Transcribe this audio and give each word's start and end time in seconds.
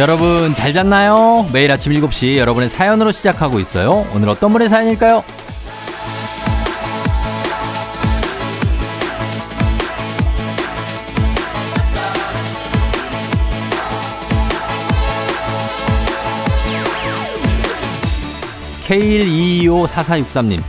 여러분 0.00 0.54
잘 0.54 0.72
잤나요? 0.72 1.46
매일 1.52 1.70
아침 1.70 1.92
7시 1.92 2.38
여러분의 2.38 2.70
사연으로 2.70 3.12
시작하고 3.12 3.60
있어요. 3.60 4.06
오늘 4.14 4.30
어떤 4.30 4.50
분의 4.50 4.70
사연일까요? 4.70 5.22
K122254463님 18.86 20.62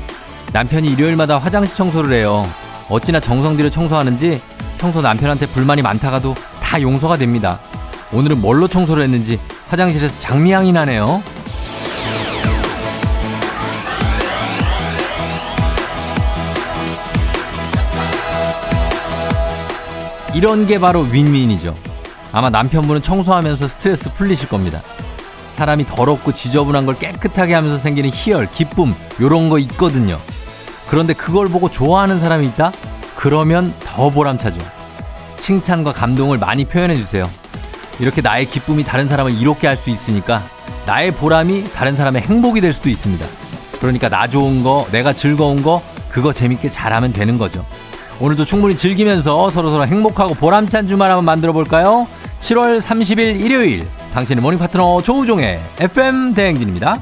남편이 0.52 0.90
일요일마다 0.90 1.38
화장실 1.38 1.78
청소를 1.78 2.12
해요. 2.12 2.46
어찌나 2.90 3.22
정성 3.22 3.56
들여 3.56 3.70
청소하는지 3.70 4.42
평소 4.78 5.02
남편한테 5.02 5.46
불만이 5.46 5.82
많다가도 5.84 6.36
다 6.62 6.82
용서가 6.82 7.16
됩니다. 7.16 7.62
오늘은 8.14 8.42
뭘로 8.42 8.68
청소를 8.68 9.04
했는지 9.04 9.40
화장실에서 9.70 10.20
장미향이 10.20 10.74
나네요. 10.74 11.24
이런 20.34 20.66
게 20.66 20.80
바로 20.80 21.02
윈윈이죠. 21.02 21.76
아마 22.32 22.50
남편분은 22.50 23.02
청소하면서 23.02 23.68
스트레스 23.68 24.12
풀리실 24.14 24.48
겁니다. 24.48 24.82
사람이 25.54 25.86
더럽고 25.86 26.32
지저분한 26.32 26.86
걸 26.86 26.96
깨끗하게 26.96 27.54
하면서 27.54 27.78
생기는 27.78 28.10
희열, 28.10 28.50
기쁨, 28.52 28.96
요런 29.20 29.50
거 29.50 29.60
있거든요. 29.60 30.18
그런데 30.90 31.14
그걸 31.14 31.50
보고 31.50 31.70
좋아하는 31.70 32.20
사람이 32.20 32.48
있다? 32.48 32.72
그러면 33.16 33.74
더 33.82 34.10
보람차죠. 34.10 34.60
칭찬과 35.38 35.94
감동을 35.94 36.38
많이 36.38 36.66
표현해 36.66 36.96
주세요. 36.96 37.30
이렇게 38.02 38.22
나의 38.22 38.48
기쁨이 38.48 38.84
다른 38.84 39.08
사람을 39.08 39.40
이롭게 39.40 39.68
할 39.68 39.78
수 39.78 39.90
있으니까 39.92 40.44
나의 40.86 41.12
보람이 41.12 41.72
다른 41.74 41.96
사람의 41.96 42.24
행복이 42.24 42.60
될 42.60 42.74
수도 42.74 42.90
있습니다. 42.90 43.26
그러니까 43.80 44.10
나 44.10 44.28
좋은 44.28 44.64
거, 44.64 44.88
내가 44.92 45.14
즐거운 45.14 45.62
거, 45.64 45.82
그거 46.10 46.34
재밌게 46.34 46.70
잘하면 46.70 47.14
되는 47.14 47.38
거죠. 47.38 47.66
오늘도 48.20 48.46
충분히 48.46 48.76
즐기면서 48.76 49.50
서로서로 49.50 49.88
행복하고 49.88 50.34
보람찬 50.34 50.88
주말 50.88 51.10
한번 51.10 51.26
만들어 51.26 51.54
볼까요? 51.54 52.08
7월 52.40 52.80
30일 52.82 53.40
일요일 53.40 53.88
당신의 54.14 54.42
모닝 54.42 54.60
파트너 54.60 55.02
조우종의 55.02 55.60
FM 55.80 56.34
대행진입니다. 56.34 57.02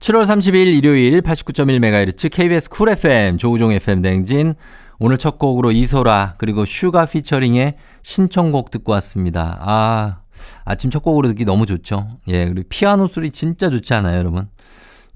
7월 0.00 0.24
30일 0.24 0.66
일요일 0.76 1.20
89.1MHz 1.20 2.30
KBS 2.32 2.70
쿨 2.70 2.88
FM 2.88 3.38
조우종 3.38 3.70
FM 3.72 4.02
대행진 4.02 4.54
오늘 4.98 5.18
첫 5.18 5.38
곡으로 5.38 5.70
이소라 5.72 6.34
그리고 6.38 6.64
슈가 6.64 7.06
피처링의 7.06 7.76
신청곡 8.02 8.70
듣고 8.70 8.92
왔습니다. 8.92 9.58
아 9.60 10.20
아침 10.64 10.90
첫 10.90 11.02
곡으로 11.02 11.28
듣기 11.28 11.44
너무 11.44 11.66
좋죠. 11.66 12.18
예 12.28 12.46
그리고 12.46 12.66
피아노 12.68 13.06
소리 13.06 13.30
진짜 13.30 13.70
좋지 13.70 13.94
않아요 13.94 14.18
여러분? 14.18 14.48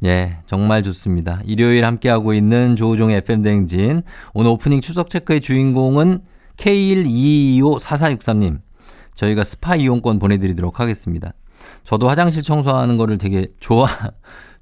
예, 0.05 0.37
정말 0.47 0.83
좋습니다. 0.83 1.41
일요일 1.47 1.87
함께하고 1.87 2.35
있는 2.35 2.77
조우종의 2.77 3.17
FM 3.19 3.43
대행진. 3.43 4.03
오늘 4.35 4.51
오프닝 4.51 4.83
출석 4.83 5.09
체크의 5.09 5.41
주인공은 5.41 6.21
K122254463님. 6.59 8.61
저희가 9.15 9.45
스파 9.45 9.77
이용권 9.77 10.19
보내드리도록 10.19 10.81
하겠습니다. 10.81 11.33
저도 11.85 12.11
화장실 12.11 12.43
청소하는 12.43 12.99
거를 12.99 13.17
되게 13.17 13.47
좋아, 13.59 13.89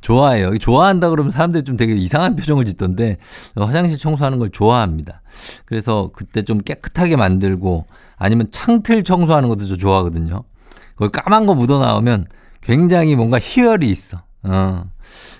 좋아해요. 0.00 0.56
좋아한다 0.58 1.10
그러면 1.10 1.32
사람들이 1.32 1.64
좀 1.64 1.76
되게 1.76 1.94
이상한 1.94 2.36
표정을 2.36 2.64
짓던데 2.64 3.16
화장실 3.56 3.98
청소하는 3.98 4.38
걸 4.38 4.50
좋아합니다. 4.50 5.22
그래서 5.64 6.10
그때 6.12 6.42
좀 6.42 6.58
깨끗하게 6.58 7.16
만들고 7.16 7.86
아니면 8.16 8.48
창틀 8.50 9.04
청소하는 9.04 9.48
것도 9.48 9.66
저 9.66 9.76
좋아하거든요. 9.76 10.44
그걸 10.92 11.10
까만 11.10 11.46
거 11.46 11.54
묻어 11.54 11.78
나오면 11.80 12.26
굉장히 12.60 13.16
뭔가 13.16 13.38
희열이 13.38 13.88
있어. 13.90 14.22
어. 14.44 14.84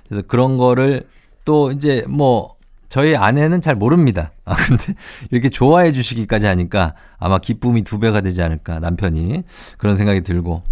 그래서 0.08 0.26
그런 0.26 0.56
거를 0.56 1.06
또 1.44 1.70
이제 1.70 2.04
뭐 2.08 2.54
저희 2.88 3.16
아내는 3.16 3.60
잘 3.60 3.74
모릅니다. 3.74 4.32
아, 4.44 4.54
근데 4.54 4.94
이렇게 5.30 5.48
좋아해 5.48 5.92
주시기까지 5.92 6.46
하니까 6.46 6.94
아마 7.18 7.38
기쁨이 7.38 7.82
두 7.82 7.98
배가 7.98 8.20
되지 8.20 8.40
않을까, 8.42 8.78
남편이. 8.78 9.42
그런 9.78 9.96
생각이 9.96 10.20
들고. 10.20 10.62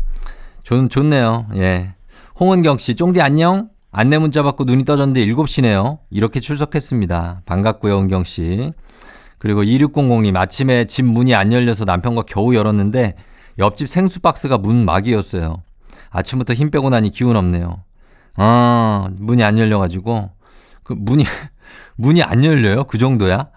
좋, 0.62 0.88
좋네요. 0.88 1.46
예. 1.56 1.94
홍은경 2.38 2.78
씨, 2.78 2.94
쫑디 2.94 3.20
안녕? 3.20 3.70
안내 3.90 4.18
문자 4.18 4.42
받고 4.42 4.64
눈이 4.64 4.84
떠졌는데 4.84 5.26
7시네요. 5.26 5.98
이렇게 6.10 6.38
출석했습니다. 6.40 7.42
반갑고요, 7.44 7.98
은경 7.98 8.24
씨. 8.24 8.72
그리고 9.42 9.64
2600님, 9.64 10.36
아침에 10.36 10.84
집 10.84 11.04
문이 11.04 11.34
안 11.34 11.52
열려서 11.52 11.84
남편과 11.84 12.22
겨우 12.28 12.54
열었는데 12.54 13.16
옆집 13.58 13.88
생수 13.88 14.20
박스가 14.20 14.56
문 14.56 14.84
막이었어요. 14.84 15.64
아침부터 16.10 16.54
힘 16.54 16.70
빼고 16.70 16.90
나니 16.90 17.10
기운 17.10 17.34
없네요. 17.34 17.82
아, 18.36 19.10
문이 19.18 19.42
안 19.42 19.58
열려가지고, 19.58 20.30
그 20.84 20.92
문이, 20.96 21.24
문이 21.98 22.22
안 22.22 22.44
열려요? 22.44 22.84
그 22.84 22.98
정도야? 22.98 23.48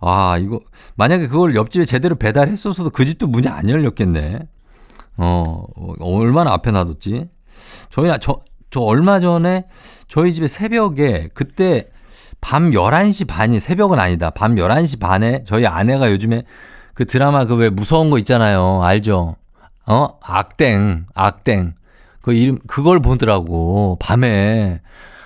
아, 0.00 0.38
이거, 0.40 0.60
만약에 0.94 1.26
그걸 1.28 1.56
옆집에 1.56 1.84
제대로 1.84 2.16
배달했었어도 2.16 2.88
그 2.88 3.04
집도 3.04 3.26
문이 3.26 3.46
안 3.46 3.68
열렸겠네. 3.68 4.48
어, 5.18 5.66
얼마나 6.00 6.54
앞에 6.54 6.70
놔뒀지? 6.70 7.28
저희, 7.90 8.10
저, 8.18 8.40
저 8.70 8.80
얼마 8.80 9.20
전에 9.20 9.66
저희 10.08 10.32
집에 10.32 10.48
새벽에 10.48 11.28
그때 11.34 11.90
밤 12.44 12.72
11시 12.72 13.26
반이 13.26 13.58
새벽은 13.58 13.98
아니다. 13.98 14.28
밤 14.28 14.56
11시 14.56 15.00
반에 15.00 15.42
저희 15.44 15.66
아내가 15.66 16.12
요즘에 16.12 16.42
그 16.92 17.06
드라마 17.06 17.46
그 17.46 17.56
왜 17.56 17.70
무서운 17.70 18.10
거 18.10 18.18
있잖아요. 18.18 18.82
알죠? 18.82 19.36
어? 19.86 20.08
악땡, 20.20 21.06
악땡. 21.14 21.72
그 22.20 22.34
이름, 22.34 22.58
그걸 22.66 23.00
보더라고. 23.00 23.96
밤에. 23.98 24.82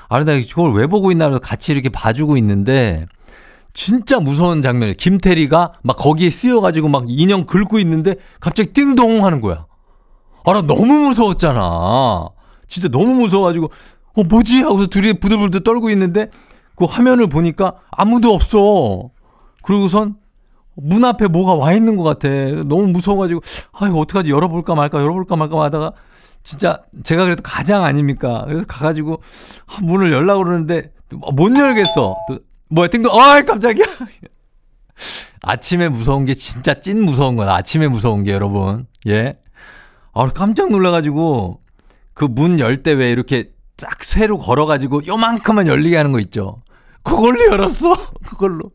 아니, 0.09 0.25
나 0.25 0.33
그걸 0.34 0.73
왜 0.75 0.87
보고 0.87 1.11
있나 1.11 1.27
해서 1.27 1.41
같이 1.41 1.73
이렇게 1.73 1.89
봐주고 1.89 2.37
있는데, 2.37 3.06
진짜 3.75 4.21
무서운 4.21 4.62
장면이에요. 4.62 4.95
김태리가 4.97 5.73
막 5.83 5.97
거기에 5.97 6.31
쓰여가지고 6.31 6.89
막 6.89 7.05
인형 7.09 7.47
긁고 7.47 7.81
있는데, 7.81 8.15
갑자기 8.39 8.73
띵동 8.73 9.25
하는 9.25 9.41
거야. 9.41 9.67
아, 10.45 10.53
나 10.53 10.62
너무 10.62 10.87
무서웠잖아. 11.09 12.29
진짜 12.69 12.89
너무 12.89 13.15
무서워가지고, 13.15 13.71
어, 14.15 14.23
뭐지? 14.23 14.62
하고서 14.62 14.87
둘이 14.87 15.15
부들부들 15.15 15.65
떨고 15.65 15.91
있는데, 15.91 16.31
그 16.78 16.84
화면을 16.84 17.27
보니까 17.27 17.75
아무도 17.91 18.33
없어. 18.33 19.11
그리고선 19.62 20.16
문 20.77 21.05
앞에 21.05 21.27
뭐가 21.27 21.55
와 21.55 21.72
있는 21.72 21.97
것 21.97 22.05
같아. 22.05 22.28
너무 22.28 22.87
무서워가지고, 22.87 23.41
아유, 23.72 23.99
어떡하지? 23.99 24.31
열어볼까 24.31 24.77
말까, 24.77 25.00
열어볼까 25.00 25.34
말까 25.34 25.61
하다가, 25.65 25.93
진짜 26.44 26.83
제가 27.03 27.25
그래도 27.25 27.43
가장 27.43 27.83
아닙니까? 27.84 28.44
그래서 28.47 28.65
가가지고 28.67 29.21
문을 29.83 30.12
열라고 30.12 30.44
그러는데 30.44 30.93
못 31.11 31.56
열겠어. 31.59 32.17
또 32.28 32.38
뭐야 32.71 32.88
띵동 32.88 33.12
아 33.21 33.43
깜짝이야. 33.43 33.84
아침에 35.43 35.88
무서운 35.88 36.25
게 36.25 36.34
진짜 36.34 36.75
찐 36.81 37.03
무서운 37.05 37.37
거야. 37.37 37.55
아침에 37.55 37.88
무서운 37.88 38.22
게 38.22 38.33
여러분. 38.33 38.87
예. 39.09 39.37
아 40.15 40.28
깜짝 40.31 40.71
놀라가지고 40.71 41.61
그 42.15 42.27
문 42.27 42.59
열 42.61 42.83
때 42.83 42.94
왜 42.94 43.11
이렇게 43.12 43.50
쫙 43.77 44.02
쇠로 44.02 44.38
걸어가지고 44.38 45.06
요만큼만 45.06 45.67
열리게 45.67 45.97
하는 45.97 46.12
거 46.12 46.20
있죠. 46.20 46.56
그걸로 47.08 47.44
열었어. 47.46 47.94
그걸로. 48.26 48.70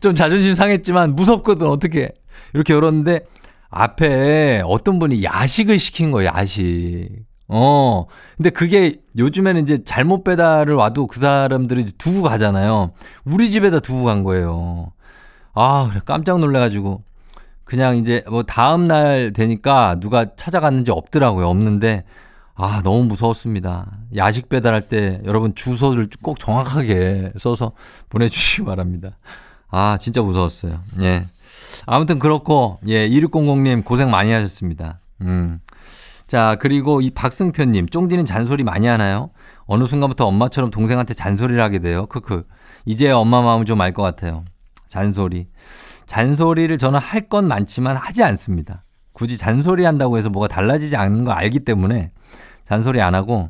좀 0.00 0.14
자존심 0.14 0.54
상했지만 0.54 1.14
무섭거든 1.14 1.66
어떻게 1.66 2.10
이렇게 2.54 2.72
열었는데 2.72 3.26
앞에 3.70 4.62
어떤 4.64 4.98
분이 4.98 5.24
야식을 5.24 5.78
시킨 5.78 6.10
거예요, 6.10 6.30
야식. 6.34 7.28
어. 7.48 8.06
근데 8.36 8.50
그게 8.50 8.96
요즘에는 9.16 9.62
이제 9.62 9.82
잘못 9.84 10.22
배달을 10.24 10.74
와도 10.74 11.06
그 11.06 11.18
사람들이 11.20 11.84
두고 11.98 12.22
가잖아요. 12.22 12.92
우리 13.24 13.50
집에다 13.50 13.80
두고 13.80 14.04
간 14.04 14.22
거예요. 14.22 14.92
아. 15.54 15.90
깜짝 16.04 16.38
놀래가지고. 16.38 17.02
그냥 17.64 17.98
이제 17.98 18.22
뭐 18.30 18.42
다음날 18.42 19.32
되니까 19.34 19.96
누가 20.00 20.34
찾아갔는지 20.36 20.90
없더라고요. 20.90 21.46
없는데. 21.48 22.04
아, 22.60 22.80
너무 22.82 23.04
무서웠습니다. 23.04 23.86
야식 24.16 24.48
배달할 24.48 24.88
때 24.88 25.20
여러분 25.24 25.54
주소를 25.54 26.08
꼭 26.22 26.38
정확하게 26.40 27.32
써서 27.38 27.72
보내주시기 28.08 28.64
바랍니다. 28.64 29.16
아, 29.70 29.96
진짜 30.00 30.22
무서웠어요. 30.22 30.80
예. 31.02 31.26
아무튼 31.86 32.18
그렇고, 32.18 32.78
예, 32.88 33.08
2600님 33.08 33.84
고생 33.84 34.10
많이 34.10 34.32
하셨습니다. 34.32 34.98
음. 35.20 35.60
자, 36.26 36.56
그리고 36.60 37.00
이 37.00 37.10
박승표님, 37.10 37.88
쫑디는 37.88 38.24
잔소리 38.26 38.64
많이 38.64 38.86
하나요? 38.88 39.30
어느 39.66 39.84
순간부터 39.84 40.26
엄마처럼 40.26 40.70
동생한테 40.70 41.14
잔소리를 41.14 41.60
하게 41.62 41.78
돼요. 41.78 42.06
크크. 42.06 42.44
이제 42.86 43.10
엄마 43.10 43.40
마음 43.40 43.64
좀 43.64 43.80
알 43.80 43.92
것 43.92 44.02
같아요. 44.02 44.44
잔소리. 44.88 45.46
잔소리를 46.06 46.76
저는 46.76 46.98
할 46.98 47.28
건 47.28 47.46
많지만 47.46 47.96
하지 47.96 48.22
않습니다. 48.24 48.84
굳이 49.12 49.36
잔소리 49.36 49.84
한다고 49.84 50.18
해서 50.18 50.28
뭐가 50.30 50.48
달라지지 50.48 50.96
않는 50.96 51.24
거 51.24 51.32
알기 51.32 51.60
때문에 51.60 52.12
잔소리 52.68 53.00
안 53.00 53.14
하고, 53.14 53.48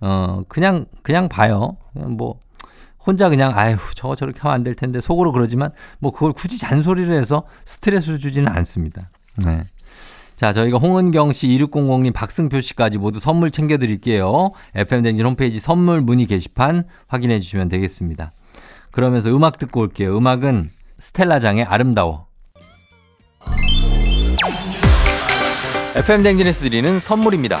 어, 0.00 0.42
그냥, 0.48 0.86
그냥 1.02 1.28
봐요. 1.28 1.76
그냥 1.92 2.16
뭐, 2.16 2.38
혼자 3.04 3.28
그냥 3.30 3.56
아휴 3.58 3.76
저거 3.94 4.14
저렇게 4.14 4.38
하면 4.40 4.54
안 4.54 4.62
될 4.62 4.74
텐데 4.74 5.00
속으로 5.00 5.32
그러지만 5.32 5.70
뭐 6.00 6.12
그걸 6.12 6.34
굳이 6.34 6.58
잔소리를 6.58 7.18
해서 7.18 7.44
스트레스를 7.64 8.18
주지는 8.18 8.52
않습니다. 8.52 9.10
네. 9.36 9.62
자, 10.36 10.52
저희가 10.52 10.76
홍은경 10.78 11.32
씨, 11.32 11.48
2600님, 11.48 12.12
박승표 12.12 12.60
씨까지 12.60 12.98
모두 12.98 13.18
선물 13.18 13.50
챙겨드릴게요. 13.50 14.50
FM댕진 14.74 15.24
홈페이지 15.26 15.60
선물 15.60 16.00
문의 16.02 16.26
게시판 16.26 16.84
확인해 17.08 17.40
주시면 17.40 17.68
되겠습니다. 17.68 18.32
그러면서 18.90 19.34
음악 19.34 19.58
듣고 19.58 19.80
올게요. 19.80 20.16
음악은 20.16 20.70
스텔라장의 20.98 21.64
아름다워. 21.64 22.26
FM댕진에서 25.96 26.60
드리는 26.64 26.98
선물입니다. 27.00 27.60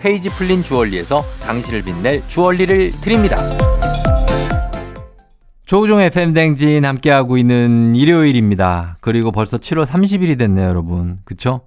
페이지 0.00 0.28
풀린 0.30 0.62
주얼리에서 0.62 1.24
당신을 1.42 1.82
빛낼 1.82 2.26
주얼리를 2.26 2.90
드립니다. 3.00 3.36
조우종 5.64 6.00
FM 6.00 6.32
댕진 6.32 6.84
함께하고 6.84 7.36
있는 7.36 7.94
일요일입니다. 7.94 8.96
그리고 9.00 9.30
벌써 9.30 9.58
7월 9.58 9.86
30일이 9.86 10.36
됐네요, 10.36 10.66
여러분. 10.66 11.18
그쵸? 11.24 11.60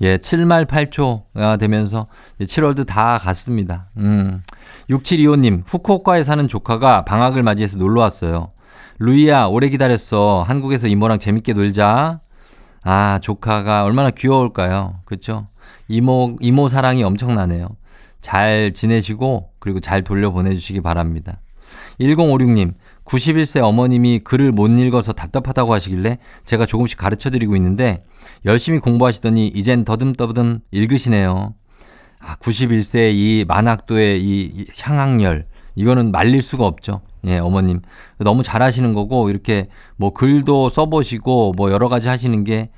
예, 0.00 0.16
7말 0.16 0.66
8초가 0.66 1.58
되면서 1.58 2.06
7월도 2.40 2.86
다 2.86 3.18
갔습니다. 3.18 3.88
음. 3.98 4.40
6725님, 4.88 5.62
후쿠오카에 5.66 6.22
사는 6.22 6.48
조카가 6.48 7.04
방학을 7.04 7.42
맞이해서 7.42 7.76
놀러 7.76 8.00
왔어요. 8.00 8.52
루이야, 8.98 9.44
오래 9.44 9.68
기다렸어. 9.68 10.42
한국에서 10.46 10.86
이모랑 10.86 11.18
재밌게 11.18 11.52
놀자. 11.52 12.20
아, 12.82 13.18
조카가 13.20 13.84
얼마나 13.84 14.10
귀여울까요? 14.10 15.00
그쵸? 15.04 15.48
이모, 15.88 16.36
이모 16.40 16.68
사랑이 16.68 17.02
엄청나네요. 17.02 17.68
잘 18.20 18.72
지내시고, 18.72 19.50
그리고 19.58 19.80
잘 19.80 20.02
돌려보내주시기 20.02 20.80
바랍니다. 20.80 21.40
1056님, 22.00 22.74
91세 23.04 23.62
어머님이 23.62 24.20
글을 24.20 24.52
못 24.52 24.68
읽어서 24.68 25.12
답답하다고 25.12 25.74
하시길래 25.74 26.18
제가 26.44 26.64
조금씩 26.66 26.96
가르쳐 26.96 27.28
드리고 27.30 27.56
있는데 27.56 27.98
열심히 28.44 28.78
공부하시더니 28.78 29.48
이젠 29.48 29.84
더듬더듬 29.84 30.60
읽으시네요. 30.70 31.54
아, 32.20 32.36
91세 32.36 33.12
이 33.12 33.44
만학도의 33.48 34.22
이 34.22 34.66
향학열 34.80 35.46
이거는 35.74 36.12
말릴 36.12 36.42
수가 36.42 36.66
없죠. 36.66 37.00
예, 37.26 37.38
어머님. 37.38 37.80
너무 38.18 38.42
잘하시는 38.42 38.94
거고 38.94 39.28
이렇게 39.28 39.68
뭐 39.96 40.12
글도 40.12 40.68
써보시고 40.68 41.54
뭐 41.56 41.70
여러 41.70 41.88
가지 41.88 42.08
하시는 42.08 42.44
게 42.44 42.70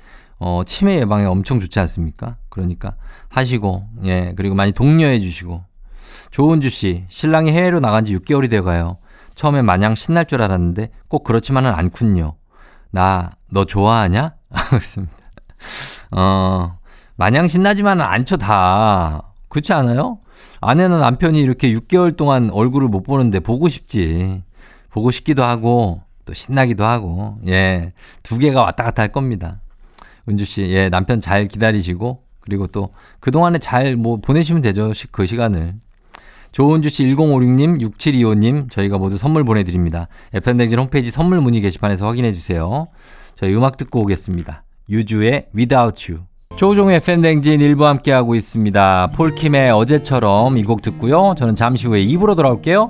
어, 0.45 0.63
치매 0.65 0.99
예방에 0.99 1.25
엄청 1.25 1.59
좋지 1.59 1.79
않습니까? 1.79 2.35
그러니까 2.49 2.95
하시고 3.29 3.87
예, 4.03 4.33
그리고 4.35 4.55
많이 4.55 4.71
독려해 4.71 5.19
주시고 5.19 5.63
조은주 6.31 6.69
씨, 6.69 7.05
신랑이 7.09 7.51
해외로 7.51 7.79
나간 7.79 8.05
지 8.05 8.15
6개월이 8.17 8.49
돼 8.49 8.61
가요. 8.61 8.97
처음에 9.35 9.61
마냥 9.61 9.95
신날 9.95 10.25
줄 10.25 10.41
알았는데 10.41 10.89
꼭 11.07 11.23
그렇지만은 11.23 11.73
않군요. 11.73 12.35
나 12.91 13.31
너 13.53 13.65
좋아하냐? 13.65 14.33
그렇습니다. 14.69 15.15
어, 16.11 16.79
마냥 17.15 17.47
신나지만은 17.47 18.03
않죠, 18.03 18.37
다. 18.37 19.31
그렇지 19.47 19.71
않아요? 19.73 20.17
아내는 20.59 20.99
남편이 20.99 21.39
이렇게 21.39 21.71
6개월 21.71 22.17
동안 22.17 22.49
얼굴을 22.51 22.87
못 22.87 23.03
보는데 23.03 23.39
보고 23.39 23.69
싶지. 23.69 24.41
보고 24.89 25.11
싶기도 25.11 25.43
하고, 25.43 26.01
또 26.25 26.33
신나기도 26.33 26.83
하고, 26.83 27.37
예. 27.47 27.93
두 28.23 28.39
개가 28.39 28.63
왔다 28.63 28.83
갔다 28.83 29.03
할 29.03 29.09
겁니다. 29.09 29.59
은주 30.29 30.45
씨, 30.45 30.63
예, 30.69 30.89
남편 30.89 31.19
잘 31.21 31.47
기다리시고, 31.47 32.21
그리고 32.39 32.67
또 32.67 32.89
그동안에 33.19 33.57
잘 33.59 33.95
뭐 33.95 34.17
보내시면 34.17 34.61
되죠, 34.61 34.91
그 35.11 35.25
시간을. 35.25 35.75
조은주 36.51 36.89
씨 36.89 37.05
1056님, 37.07 37.81
6725님, 37.81 38.69
저희가 38.71 38.97
모두 38.99 39.17
선물 39.17 39.43
보내드립니다. 39.43 40.07
FM댕진 40.33 40.77
홈페이지 40.77 41.09
선물 41.09 41.41
문의 41.41 41.61
게시판에서 41.61 42.05
확인해 42.05 42.31
주세요. 42.31 42.87
저희 43.35 43.55
음악 43.55 43.77
듣고 43.77 44.01
오겠습니다. 44.01 44.63
유주의 44.89 45.47
Without 45.55 46.11
You. 46.11 46.25
조종의 46.55 46.97
FM댕진 46.97 47.59
일부 47.61 47.87
함께하고 47.87 48.35
있습니다. 48.35 49.11
폴킴의 49.15 49.71
어제처럼 49.71 50.57
이 50.59 50.63
곡 50.63 50.83
듣고요. 50.83 51.33
저는 51.35 51.55
잠시 51.55 51.87
후에 51.87 52.05
2부로 52.05 52.35
돌아올게요. 52.35 52.89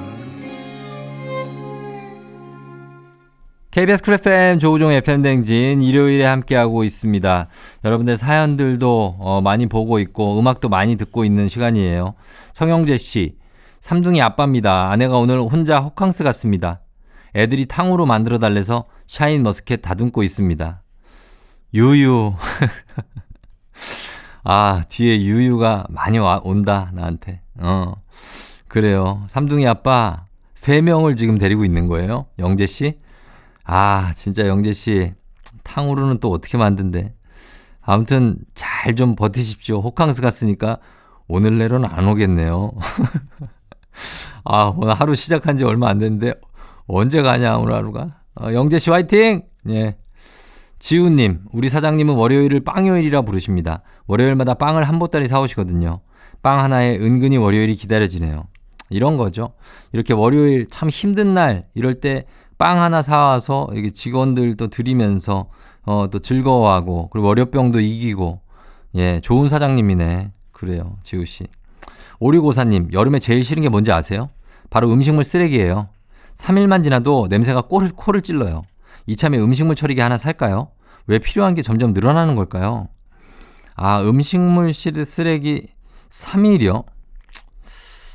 KBS 3.71 4.03
쿨 4.03 4.15
FM 4.15 4.59
조우종 4.59 4.91
FM 4.91 5.21
댕진 5.21 5.81
일요일에 5.81 6.25
함께하고 6.25 6.83
있습니다. 6.83 7.47
여러분들 7.85 8.17
사연들도 8.17 9.15
어, 9.17 9.39
많이 9.41 9.65
보고 9.65 9.97
있고 9.99 10.37
음악도 10.37 10.67
많이 10.67 10.97
듣고 10.97 11.23
있는 11.23 11.47
시간이에요. 11.47 12.15
성영재 12.53 12.97
씨, 12.97 13.37
삼둥이 13.79 14.21
아빠입니다. 14.21 14.91
아내가 14.91 15.17
오늘 15.17 15.39
혼자 15.39 15.79
호캉스 15.79 16.25
갔습니다. 16.25 16.81
애들이 17.33 17.65
탕후루 17.65 18.05
만들어 18.05 18.39
달래서 18.39 18.83
샤인 19.07 19.41
머스켓 19.41 19.81
다듬고 19.81 20.21
있습니다. 20.21 20.83
유유. 21.73 22.33
아, 24.43 24.81
뒤에 24.89 25.21
유유가 25.21 25.85
많이 25.89 26.17
와, 26.19 26.41
온다, 26.43 26.91
나한테. 26.93 27.39
어. 27.57 27.93
그래요. 28.67 29.23
삼둥이 29.29 29.65
아빠, 29.65 30.25
세 30.55 30.81
명을 30.81 31.15
지금 31.15 31.37
데리고 31.37 31.63
있는 31.63 31.87
거예요. 31.87 32.25
영재 32.37 32.65
씨. 32.65 32.99
아, 33.73 34.11
진짜 34.15 34.47
영재 34.47 34.73
씨. 34.73 35.13
탕후루는 35.63 36.19
또 36.19 36.29
어떻게 36.29 36.57
만든대? 36.57 37.13
아무튼 37.79 38.37
잘 38.53 38.95
좀 38.95 39.15
버티십시오. 39.15 39.79
호캉스 39.79 40.21
갔으니까 40.21 40.79
오늘 41.29 41.57
내로는 41.57 41.87
안 41.89 42.05
오겠네요. 42.09 42.73
아, 44.43 44.73
오늘 44.75 44.93
하루 44.93 45.15
시작한 45.15 45.55
지 45.55 45.63
얼마 45.63 45.87
안 45.87 45.99
됐는데 45.99 46.33
언제 46.85 47.21
가냐, 47.21 47.57
오늘 47.59 47.73
하루가. 47.73 48.19
어, 48.35 48.51
영재 48.51 48.77
씨 48.77 48.89
화이팅! 48.89 49.43
예. 49.69 49.95
지우님, 50.79 51.45
우리 51.53 51.69
사장님은 51.69 52.13
월요일을 52.15 52.65
빵요일이라 52.65 53.21
부르십니다. 53.21 53.83
월요일마다 54.07 54.55
빵을 54.55 54.83
한 54.83 54.99
보따리 54.99 55.29
사오시거든요. 55.29 56.01
빵 56.41 56.59
하나에 56.59 56.97
은근히 56.97 57.37
월요일이 57.37 57.75
기다려지네요. 57.75 58.47
이런 58.89 59.15
거죠. 59.15 59.53
이렇게 59.93 60.13
월요일 60.13 60.67
참 60.67 60.89
힘든 60.89 61.33
날, 61.33 61.67
이럴 61.73 61.93
때 61.93 62.25
빵 62.61 62.79
하나 62.79 63.01
사와서 63.01 63.69
이게 63.73 63.89
직원들 63.89 64.55
또 64.55 64.67
드리면서 64.67 65.47
어, 65.81 66.05
또 66.11 66.19
즐거워하고, 66.19 67.09
그리고 67.09 67.29
월요병도 67.29 67.79
이기고, 67.79 68.39
예, 68.97 69.19
좋은 69.21 69.49
사장님이네. 69.49 70.31
그래요, 70.51 70.99
지우 71.01 71.25
씨. 71.25 71.47
오리고사님, 72.19 72.89
여름에 72.93 73.17
제일 73.17 73.43
싫은 73.43 73.63
게 73.63 73.69
뭔지 73.69 73.91
아세요? 73.91 74.29
바로 74.69 74.93
음식물 74.93 75.23
쓰레기예요. 75.23 75.87
3일만 76.35 76.83
지나도 76.83 77.29
냄새가 77.31 77.61
코를, 77.61 77.93
코를 77.95 78.21
찔러요. 78.21 78.61
이참에 79.07 79.39
음식물 79.39 79.75
처리기 79.75 79.99
하나 79.99 80.19
살까요? 80.19 80.67
왜 81.07 81.17
필요한 81.17 81.55
게 81.55 81.63
점점 81.63 81.93
늘어나는 81.93 82.35
걸까요? 82.35 82.89
아, 83.73 84.01
음식물 84.03 84.71
쓰레기 84.71 85.65
3일이요? 86.11 86.83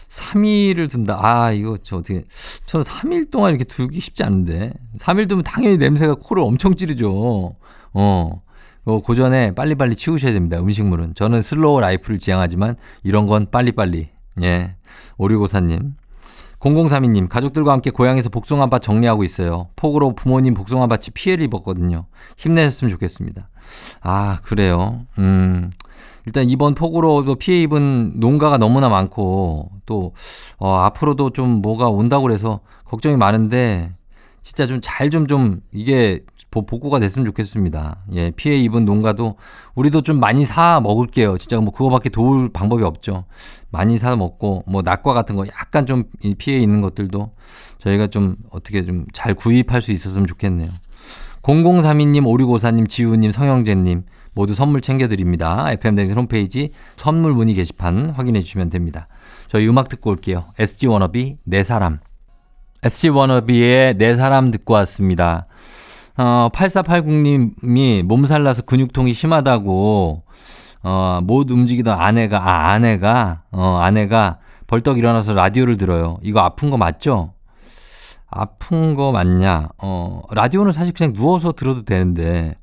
3일을 0.09 0.91
둔다. 0.91 1.19
아, 1.21 1.53
이거 1.53 1.77
저 1.83 1.97
어떻게, 1.97 2.25
저는 2.67 2.85
3일 2.85 3.31
동안 3.31 3.51
이렇게 3.51 3.65
두기 3.65 4.01
쉽지 4.01 4.23
않은데. 4.23 4.73
3일 4.99 5.29
두면 5.29 5.45
당연히 5.45 5.77
냄새가 5.77 6.15
코를 6.15 6.43
엄청 6.43 6.75
찌르죠. 6.75 7.57
어. 7.93 8.43
어, 8.85 9.01
그 9.01 9.20
전에 9.20 9.53
빨리빨리 9.53 9.97
치우셔야 9.97 10.33
됩니다. 10.33 10.59
음식물은. 10.61 11.15
저는 11.15 11.43
slow 11.43 11.81
life를 11.81 12.19
지향하지만 12.21 12.77
이런 13.03 13.27
건 13.27 13.49
빨리빨리. 13.51 14.11
예. 14.43 14.77
오리고사님. 15.19 15.95
0032님, 16.61 17.29
가족들과 17.29 17.73
함께 17.73 17.91
고향에서 17.91 18.29
복숭아밭 18.29 18.83
정리하고 18.83 19.25
있어요. 19.25 19.69
폭우로 19.77 20.15
부모님 20.15 20.55
복숭아밭이 20.55 21.09
피해를 21.15 21.45
입었거든요. 21.45 22.07
힘내셨으면 22.37 22.91
좋겠습니다. 22.91 23.49
아, 24.01 24.39
그래요. 24.43 25.07
음. 25.19 25.71
일단 26.27 26.49
이번 26.49 26.75
폭우로 26.75 27.37
피해 27.37 27.63
입은 27.63 28.15
농가가 28.17 28.59
너무나 28.59 28.89
많고 28.89 29.71
또 29.87 30.13
어, 30.59 30.75
앞으로도 30.75 31.31
좀 31.31 31.63
뭐가 31.63 31.89
온다고 31.89 32.23
그래서 32.25 32.61
걱정이 32.85 33.17
많은데 33.17 33.93
진짜 34.43 34.67
좀잘 34.67 35.11
좀좀 35.11 35.27
좀 35.27 35.61
이게 35.73 36.21
복구가 36.51 37.01
됐으면 37.01 37.27
좋겠습니다. 37.27 38.05
예, 38.15 38.31
피해 38.31 38.57
입은 38.57 38.87
농가도 38.87 39.37
우리도 39.75 40.01
좀 40.03 40.19
많이 40.19 40.45
사 40.47 40.81
먹을게요. 40.81 41.37
진짜 41.37 41.61
뭐 41.61 41.71
그거밖에 41.73 42.09
도울 42.09 42.49
방법이 42.51 42.83
없죠. 42.83 43.25
많이 43.71 43.99
사 43.99 44.17
먹고 44.17 44.65
뭐 44.67 44.81
낙과 44.83 45.13
같은 45.13 45.37
거 45.37 45.47
약간 45.49 45.85
좀 45.85 46.05
피해 46.39 46.59
있는 46.59 46.81
것들도 46.81 47.33
저희가 47.79 48.07
좀 48.07 48.37
어떻게 48.51 48.83
좀 48.85 49.05
잘 49.13 49.35
구입할 49.35 49.83
수 49.83 49.93
있었으면 49.93 50.27
좋겠네요. 50.27 50.71
0032님, 51.43 52.23
5654님, 52.23 52.89
지우님, 52.89 53.31
성영재님 53.31 54.05
모두 54.37 54.55
선물 54.55 54.83
챙겨드립니다. 54.83 55.65
FM댕진 55.73 56.15
홈페이지 56.15 56.71
선물 56.97 57.33
문의 57.33 57.55
게시판 57.55 58.11
확인해 58.11 58.41
주시면 58.41 58.69
됩니다. 58.69 59.09
저희 59.49 59.67
음악 59.67 59.89
듣고 59.89 60.11
올게요. 60.11 60.45
SG 60.59 60.89
워너비, 60.89 61.39
내 61.45 61.65
사람. 61.65 62.01
SG 62.83 63.09
워너비의 63.09 63.95
내 63.97 64.15
사람 64.15 64.51
듣고 64.51 64.75
왔습니다. 64.75 65.47
어, 66.19 66.51
8480님이 66.53 68.03
몸살 68.03 68.45
나서 68.45 68.61
근육통이 68.61 69.15
심하다고, 69.15 70.23
어, 70.83 71.21
못 71.23 71.51
움직이던 71.51 71.99
아내가, 71.99 72.39
아, 72.47 72.73
아내가, 72.73 73.43
어, 73.51 73.79
아내가 73.81 74.39
벌떡 74.67 74.99
일어나서 74.99 75.33
라디오를 75.33 75.79
들어요. 75.79 76.19
이거 76.23 76.41
아픈 76.41 76.69
거 76.69 76.77
맞죠? 76.77 77.33
아픈 78.31 78.95
거 78.97 79.13
맞냐? 79.13 79.71
어, 79.79 80.21
라디오는 80.31 80.73
사실 80.73 80.93
그냥 80.93 81.15
누워서 81.15 81.53
들어도 81.53 81.87
되는데, 81.87 82.57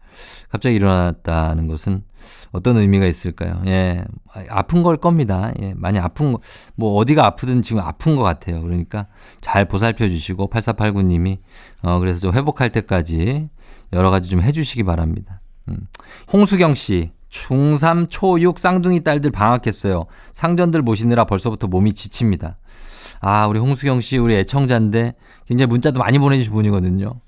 갑자기 0.50 0.76
일어났다는 0.76 1.68
것은 1.68 2.04
어떤 2.52 2.78
의미가 2.78 3.06
있을까요? 3.06 3.62
예. 3.66 4.06
아픈 4.50 4.84
걸 4.84 4.98
겁니다. 4.98 5.52
예. 5.62 5.74
많이 5.76 6.00
아픈 6.00 6.34
거, 6.34 6.40
뭐 6.76 6.96
어디가 6.96 7.26
아프든 7.26 7.62
지금 7.62 7.82
아픈 7.82 8.16
것 8.16 8.24
같아요. 8.24 8.62
그러니까 8.62 9.08
잘 9.42 9.68
보살펴 9.68 10.08
주시고 10.08 10.50
8489님이 10.50 11.40
어, 11.82 12.00
그래서 12.00 12.20
좀 12.20 12.34
회복할 12.34 12.72
때까지 12.72 13.50
여러 13.92 14.10
가지 14.10 14.30
좀 14.30 14.42
해주시기 14.42 14.84
바랍니다. 14.84 15.42
음. 15.70 15.88
홍수경 16.32 16.76
씨. 16.76 17.12
중3, 17.34 18.10
초6 18.10 18.60
쌍둥이 18.60 19.04
딸들 19.04 19.32
방학했어요. 19.32 20.06
상전들 20.32 20.84
모시느라 20.84 21.26
벌써부터 21.26 21.66
몸이 21.66 21.94
지칩니다. 21.94 22.60
아, 23.22 23.48
우리 23.48 23.58
홍수경 23.60 24.02
씨, 24.02 24.18
우리 24.18 24.36
애청자인데 24.36 25.16
굉장히 25.48 25.68
문자도 25.68 26.00
많이 26.00 26.20
보내주신 26.20 26.54
분이거든요. 26.54 27.22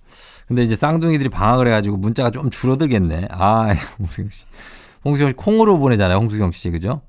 근데 0.48 0.64
이제 0.64 0.76
쌍둥이들이 0.76 1.30
방학을 1.30 1.68
해가지고 1.68 1.98
문자가 1.98 2.30
좀 2.32 2.50
줄어들겠네. 2.50 3.30
아, 3.32 3.74
홍수경 4.00 4.30
씨. 4.32 4.46
홍수경 5.04 5.30
씨 5.30 5.34
콩으로 5.36 5.80
보내잖아요. 5.80 6.18
홍수경 6.18 6.52
씨. 6.52 6.70
그죠? 6.72 7.02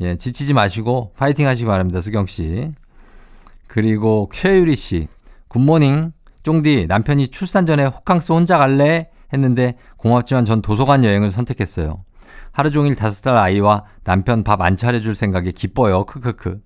예, 0.00 0.16
지치지 0.16 0.54
마시고 0.54 1.12
파이팅 1.16 1.46
하시기 1.46 1.66
바랍니다. 1.66 2.00
수경 2.00 2.26
씨. 2.26 2.72
그리고 3.66 4.30
최유리 4.32 4.74
씨. 4.74 5.08
굿모닝. 5.48 6.12
쫑디, 6.44 6.86
남편이 6.88 7.28
출산 7.28 7.66
전에 7.66 7.84
호캉스 7.84 8.32
혼자 8.32 8.56
갈래? 8.56 9.10
했는데 9.34 9.76
고맙지만 9.98 10.46
전 10.46 10.62
도서관 10.62 11.04
여행을 11.04 11.30
선택했어요. 11.30 12.04
하루 12.52 12.70
종일 12.70 12.94
다섯 12.94 13.22
살 13.22 13.36
아이와 13.36 13.84
남편 14.04 14.42
밥 14.44 14.62
안 14.62 14.76
차려줄 14.76 15.14
생각에 15.14 15.50
기뻐요. 15.50 16.04
크크크. 16.06 16.60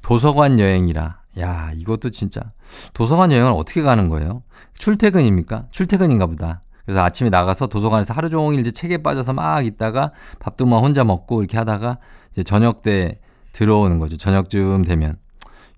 도서관 0.00 0.58
여행이라. 0.58 1.18
야, 1.38 1.70
이것도 1.74 2.10
진짜. 2.10 2.52
도서관 2.94 3.30
여행을 3.32 3.52
어떻게 3.52 3.82
가는 3.82 4.08
거예요? 4.08 4.42
출퇴근입니까? 4.78 5.66
출퇴근인가 5.70 6.26
보다. 6.26 6.62
그래서 6.84 7.02
아침에 7.02 7.30
나가서 7.30 7.66
도서관에서 7.66 8.14
하루 8.14 8.30
종일 8.30 8.60
이제 8.60 8.70
책에 8.70 8.98
빠져서 8.98 9.32
막 9.32 9.64
있다가 9.66 10.12
밥도 10.38 10.66
막 10.66 10.78
혼자 10.78 11.02
먹고 11.04 11.40
이렇게 11.42 11.58
하다가 11.58 11.98
이제 12.32 12.42
저녁 12.42 12.82
때 12.82 13.18
들어오는 13.52 13.98
거죠. 13.98 14.16
저녁쯤 14.16 14.82
되면. 14.84 15.16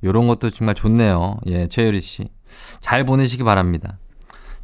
요런 0.05 0.27
것도 0.29 0.51
정말 0.51 0.75
좋네요. 0.75 1.39
예, 1.47 1.67
최유리 1.67 2.01
씨. 2.01 2.29
잘 2.81 3.05
보내시기 3.05 3.43
바랍니다. 3.43 3.99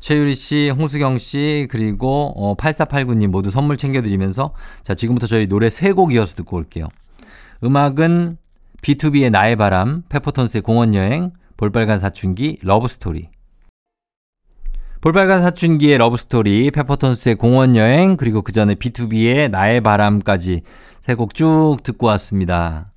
최유리 0.01 0.35
씨, 0.35 0.69
홍수경 0.69 1.19
씨, 1.19 1.67
그리고 1.71 2.33
어, 2.37 2.55
8489님 2.57 3.29
모두 3.29 3.51
선물 3.51 3.77
챙겨드리면서 3.79 4.53
자, 4.83 4.95
지금부터 4.95 5.27
저희 5.27 5.47
노래 5.49 5.71
세 5.71 5.93
곡 5.95 6.13
이어서 6.13 6.35
듣고 6.37 6.57
올게요. 6.59 6.89
음악은 7.65 8.37
비투비의 8.85 9.31
나의 9.31 9.57
바람, 9.57 10.03
페퍼톤스의 10.11 10.61
공원여행, 10.61 11.33
볼빨간 11.57 11.97
사춘기, 11.97 12.59
Love 12.63 12.90
Story. 12.90 13.31
볼빨간 15.01 15.43
사춘기의 15.43 15.97
Love 15.97 16.26
Story, 16.26 16.71
페퍼톤스의 16.71 17.37
공원여행, 17.37 18.19
그리고 18.19 18.43
그 18.43 18.53
전에 18.53 18.75
비투비의 18.75 19.51
나의 19.51 19.81
바람까지 19.81 20.63
세 21.01 21.15
곡 21.15 21.35
쭉 21.35 21.79
듣고 21.83 22.07
왔습니다. 22.09 22.93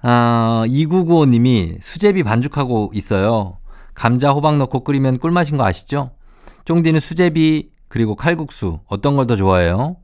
아, 0.00 0.64
2995님이 0.66 1.76
수제비 1.82 2.22
반죽하고 2.22 2.90
있어요. 2.94 3.58
감자, 3.94 4.30
호박 4.30 4.56
넣고 4.56 4.84
끓이면 4.84 5.18
꿀맛인 5.18 5.58
거 5.58 5.66
아시죠? 5.66 6.12
쫑디는 6.64 6.98
수제비, 7.00 7.68
그리고 7.88 8.16
칼국수, 8.16 8.80
어떤 8.86 9.16
걸 9.16 9.26
더 9.26 9.36
좋아해요? 9.36 9.96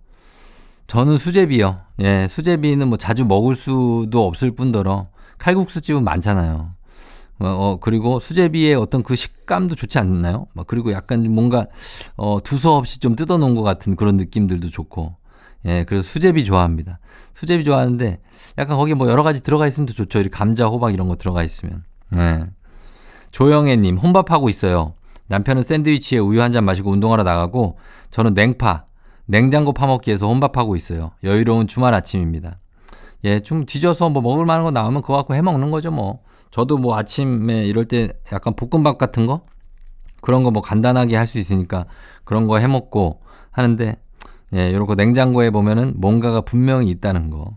저는 0.86 1.18
수제비요. 1.18 1.80
예, 2.00 2.28
수제비는 2.28 2.88
뭐 2.88 2.96
자주 2.98 3.24
먹을 3.24 3.54
수도 3.56 4.26
없을 4.26 4.52
뿐더러 4.52 5.08
칼국수 5.38 5.80
집은 5.80 6.04
많잖아요. 6.04 6.72
어, 7.38 7.46
어, 7.46 7.76
그리고 7.80 8.18
수제비의 8.18 8.74
어떤 8.76 9.02
그 9.02 9.14
식감도 9.16 9.74
좋지 9.74 9.98
않나요? 9.98 10.46
막 10.54 10.66
그리고 10.66 10.92
약간 10.92 11.22
뭔가 11.30 11.66
어, 12.16 12.38
두서없이 12.42 13.00
좀 13.00 13.14
뜯어놓은 13.16 13.54
것 13.54 13.62
같은 13.62 13.96
그런 13.96 14.16
느낌들도 14.16 14.70
좋고. 14.70 15.16
예, 15.66 15.84
그래서 15.84 16.08
수제비 16.08 16.44
좋아합니다. 16.44 17.00
수제비 17.34 17.64
좋아하는데 17.64 18.18
약간 18.58 18.76
거기에 18.76 18.94
뭐 18.94 19.08
여러 19.10 19.22
가지 19.22 19.42
들어가 19.42 19.66
있으면 19.66 19.86
더 19.86 19.92
좋죠. 19.94 20.20
이렇게 20.20 20.30
감자, 20.36 20.66
호박 20.66 20.94
이런 20.94 21.08
거 21.08 21.16
들어가 21.16 21.42
있으면. 21.42 21.82
예. 22.16 22.44
조영애님, 23.32 23.98
혼밥하고 23.98 24.48
있어요. 24.48 24.94
남편은 25.26 25.62
샌드위치에 25.62 26.18
우유 26.20 26.40
한 26.40 26.52
잔 26.52 26.64
마시고 26.64 26.90
운동하러 26.92 27.24
나가고 27.24 27.76
저는 28.10 28.34
냉파, 28.34 28.84
냉장고 29.26 29.72
파먹기에서 29.72 30.26
혼밥하고 30.28 30.76
있어요. 30.76 31.12
여유로운 31.24 31.66
주말 31.66 31.94
아침입니다. 31.94 32.58
예, 33.24 33.40
좀 33.40 33.64
뒤져서 33.66 34.10
뭐 34.10 34.22
먹을 34.22 34.44
만한 34.44 34.64
거 34.64 34.70
나오면 34.70 35.02
그거 35.02 35.16
갖고 35.16 35.34
해 35.34 35.42
먹는 35.42 35.70
거죠, 35.70 35.90
뭐. 35.90 36.20
저도 36.50 36.78
뭐 36.78 36.96
아침에 36.96 37.64
이럴 37.64 37.84
때 37.86 38.08
약간 38.32 38.54
볶음밥 38.54 38.98
같은 38.98 39.26
거? 39.26 39.42
그런 40.22 40.42
거 40.42 40.50
뭐 40.50 40.62
간단하게 40.62 41.16
할 41.16 41.26
수 41.26 41.38
있으니까 41.38 41.86
그런 42.24 42.46
거 42.46 42.58
해 42.58 42.66
먹고 42.66 43.20
하는데, 43.50 43.96
예, 44.52 44.72
거 44.72 44.94
냉장고에 44.94 45.50
보면은 45.50 45.94
뭔가가 45.96 46.40
분명히 46.40 46.88
있다는 46.90 47.30
거. 47.30 47.56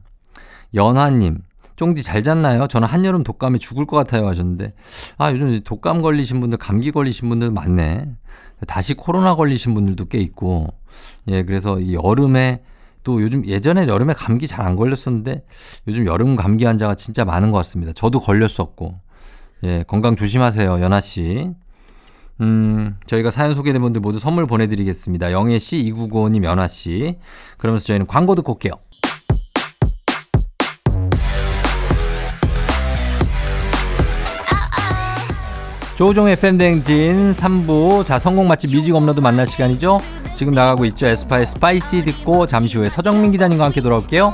연화님, 0.73 1.39
쫑디 1.75 2.03
잘 2.03 2.23
잤나요? 2.23 2.67
저는 2.67 2.87
한여름 2.87 3.23
독감에 3.23 3.57
죽을 3.59 3.85
것 3.85 3.95
같아요 3.97 4.27
하셨는데, 4.27 4.73
아, 5.17 5.31
요즘 5.31 5.59
독감 5.63 6.01
걸리신 6.01 6.39
분들, 6.39 6.57
감기 6.57 6.91
걸리신 6.91 7.29
분들 7.29 7.51
많네. 7.51 8.05
다시 8.67 8.93
코로나 8.93 9.35
걸리신 9.35 9.73
분들도 9.73 10.05
꽤 10.05 10.17
있고, 10.19 10.67
예, 11.27 11.43
그래서 11.43 11.79
이 11.79 11.93
여름에 11.95 12.61
또 13.03 13.21
요즘 13.21 13.45
예전에 13.45 13.87
여름에 13.87 14.13
감기 14.13 14.45
잘 14.47 14.65
안 14.65 14.75
걸렸었는데 14.75 15.43
요즘 15.87 16.05
여름 16.05 16.35
감기 16.35 16.65
환자가 16.65 16.95
진짜 16.95 17.23
많은 17.25 17.51
것 17.51 17.57
같습니다. 17.57 17.93
저도 17.93 18.19
걸렸었고. 18.19 18.99
예, 19.63 19.83
건강 19.87 20.15
조심하세요, 20.15 20.79
연아 20.81 21.01
씨. 21.01 21.49
음, 22.41 22.95
저희가 23.05 23.31
사연 23.31 23.53
소개된 23.53 23.81
분들 23.81 23.99
모두 23.99 24.19
선물 24.19 24.47
보내드리겠습니다. 24.47 25.31
영애 25.33 25.59
씨, 25.59 25.77
2995님, 25.91 26.43
연아 26.45 26.67
씨. 26.69 27.17
그러면서 27.57 27.85
저희는 27.87 28.07
광고 28.07 28.35
듣고 28.35 28.53
올게요. 28.53 28.73
조종의 35.99 36.37
팬댕진 36.37 37.33
3부. 37.33 38.05
자, 38.05 38.19
성공 38.19 38.47
맛집 38.47 38.71
뮤직 38.71 38.95
업로드 38.95 39.19
만날 39.19 39.45
시간이죠? 39.45 39.99
지금 40.33 40.53
나가고 40.53 40.85
있죠. 40.85 41.07
에스파의 41.07 41.45
Spicy 41.45 42.05
듣고 42.05 42.47
잠시 42.47 42.77
후에 42.77 42.87
서정민 42.87 43.33
기자님과 43.33 43.65
함께 43.65 43.81
돌아올게요. 43.81 44.33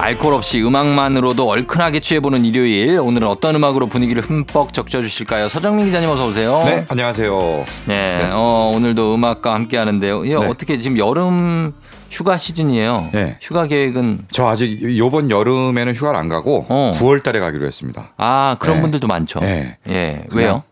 알코올 0.00 0.32
없이 0.32 0.62
음악만으로도 0.62 1.46
얼큰하게 1.46 2.00
취해보는 2.00 2.46
일요일 2.46 2.98
오늘은 2.98 3.28
어떤 3.28 3.54
음악으로 3.54 3.86
분위기를 3.86 4.22
흠뻑 4.22 4.72
적셔주실까요? 4.72 5.50
서정민 5.50 5.84
기자님 5.86 6.08
어서 6.08 6.26
오세요. 6.26 6.62
네, 6.64 6.86
안녕하세요. 6.88 7.64
네, 7.86 8.30
어, 8.32 8.72
오늘도 8.74 9.14
음악과 9.14 9.52
함께 9.52 9.76
하는데요. 9.76 10.26
예, 10.26 10.30
네. 10.30 10.36
어떻게 10.36 10.78
지금 10.78 10.96
여름 10.96 11.74
휴가 12.10 12.38
시즌이에요. 12.38 13.10
네. 13.12 13.36
휴가 13.42 13.66
계획은 13.66 14.26
저 14.32 14.46
아직 14.48 14.96
요번 14.96 15.30
여름에는 15.30 15.94
휴가를 15.94 16.18
안 16.18 16.30
가고 16.30 16.64
어. 16.70 16.96
9월 16.98 17.22
달에 17.22 17.38
가기로 17.38 17.66
했습니다. 17.66 18.14
아 18.16 18.56
그런 18.58 18.76
네. 18.76 18.82
분들도 18.82 19.06
많죠. 19.06 19.40
네. 19.40 19.76
예, 19.90 20.24
왜요? 20.32 20.62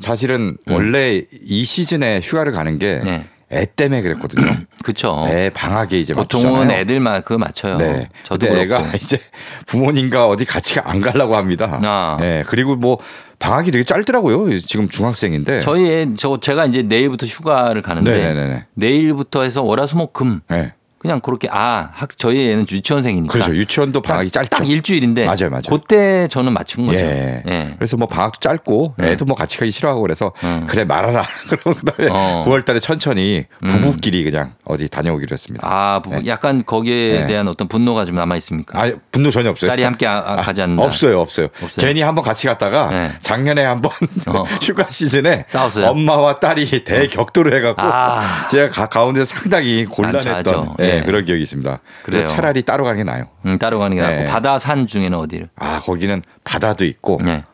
사실은 0.00 0.58
원래 0.68 1.22
이 1.42 1.64
시즌에 1.64 2.20
휴가를 2.22 2.52
가는 2.52 2.78
게 2.78 3.00
네. 3.02 3.24
애 3.50 3.64
때문에 3.64 4.02
그랬거든요. 4.02 4.46
그쵸. 4.84 5.26
애 5.28 5.50
방학에 5.50 5.98
이제 5.98 6.12
보통은 6.12 6.50
맞추잖아요. 6.52 6.80
애들만 6.80 7.22
그거 7.22 7.38
맞춰요. 7.38 7.78
네. 7.78 8.08
저도 8.24 8.46
근데 8.46 8.66
그렇고. 8.66 8.84
애가 8.86 8.96
이제 9.00 9.18
부모님과 9.66 10.26
어디 10.26 10.44
같이 10.44 10.78
안 10.80 11.00
가려고 11.00 11.36
합니다. 11.36 11.80
아. 11.82 12.16
네. 12.20 12.44
그리고 12.46 12.76
뭐 12.76 12.98
방학이 13.38 13.70
되게 13.70 13.84
짧더라고요. 13.84 14.58
지금 14.60 14.88
중학생인데. 14.88 15.60
저희 15.60 15.88
애, 15.90 16.06
저 16.16 16.38
제가 16.38 16.66
이제 16.66 16.82
내일부터 16.82 17.26
휴가를 17.26 17.82
가는데 17.82 18.10
네네네. 18.10 18.66
내일부터 18.74 19.42
해서 19.42 19.62
월화수목금 19.62 20.40
네. 20.48 20.72
그냥 20.98 21.20
그렇게 21.20 21.48
아 21.50 21.90
학 21.94 22.16
저희 22.16 22.50
애는 22.50 22.66
유치원생이니까 22.70 23.32
그렇죠. 23.32 23.54
유치원도 23.54 24.02
방학이 24.02 24.30
딱, 24.30 24.40
짧죠. 24.42 24.50
딱 24.50 24.68
일주일인데 24.68 25.26
맞아요, 25.26 25.48
맞아요. 25.50 25.62
그때 25.70 26.26
저는 26.28 26.52
맞춘 26.52 26.86
거죠. 26.86 26.98
예. 26.98 27.42
예. 27.46 27.74
그래서 27.78 27.96
뭐 27.96 28.06
방학도 28.08 28.40
짧고 28.40 28.94
네. 28.98 29.12
애도 29.12 29.24
뭐 29.24 29.36
같이 29.36 29.58
가기 29.58 29.70
싫어하고 29.70 30.00
그래서 30.02 30.32
음. 30.42 30.66
그래 30.68 30.84
말아라. 30.84 31.22
그런 31.48 31.74
그다음에 31.76 32.10
어. 32.12 32.44
9월 32.46 32.64
달에 32.64 32.80
천천히 32.80 33.44
부부끼리 33.68 34.24
그냥 34.24 34.54
어디 34.64 34.88
다녀오기로 34.88 35.32
했습니다. 35.32 35.66
아, 35.68 36.00
부- 36.02 36.26
약간 36.26 36.64
거기에 36.64 37.20
네. 37.20 37.26
대한 37.28 37.48
어떤 37.48 37.68
분노가 37.68 38.04
좀 38.04 38.16
남아 38.16 38.36
있습니까? 38.36 38.80
아, 38.82 38.90
분노 39.12 39.30
전혀 39.30 39.50
없어요. 39.50 39.70
딸이 39.70 39.82
함께 39.84 40.06
아- 40.06 40.22
아, 40.26 40.36
가지 40.36 40.62
않는다. 40.62 40.82
없어요, 40.82 41.20
없어요, 41.20 41.48
없어요? 41.62 41.86
괜히 41.86 42.02
한번 42.02 42.24
같이 42.24 42.46
갔다가 42.46 42.90
네. 42.90 43.12
작년에 43.20 43.64
한번 43.64 43.92
어. 44.28 44.42
휴가 44.62 44.84
시즌에 44.90 45.44
싸웠어요? 45.48 45.86
엄마와 45.86 46.40
딸이 46.40 46.84
대격돌을 46.84 47.54
해 47.56 47.60
갖고 47.60 47.82
아. 47.82 48.48
제가 48.50 48.68
가, 48.70 48.86
가운데 48.86 49.24
상당히. 49.24 49.84
곤란했던 49.84 50.74
예. 50.88 50.96
예, 50.96 51.00
그런 51.02 51.24
기억이 51.24 51.42
있습니다. 51.42 51.80
그래요. 52.02 52.26
차라리 52.26 52.62
따로 52.62 52.84
가는 52.84 52.96
게 52.98 53.04
나아요. 53.04 53.24
음, 53.46 53.58
따로 53.58 53.78
가는 53.78 53.96
게 53.96 54.02
낫고 54.02 54.16
네. 54.22 54.26
바다 54.26 54.58
산 54.58 54.86
중에는 54.86 55.16
어디를? 55.18 55.48
아 55.56 55.78
거기는 55.78 56.22
바다도 56.44 56.84
있고 56.84 57.20
네. 57.24 57.44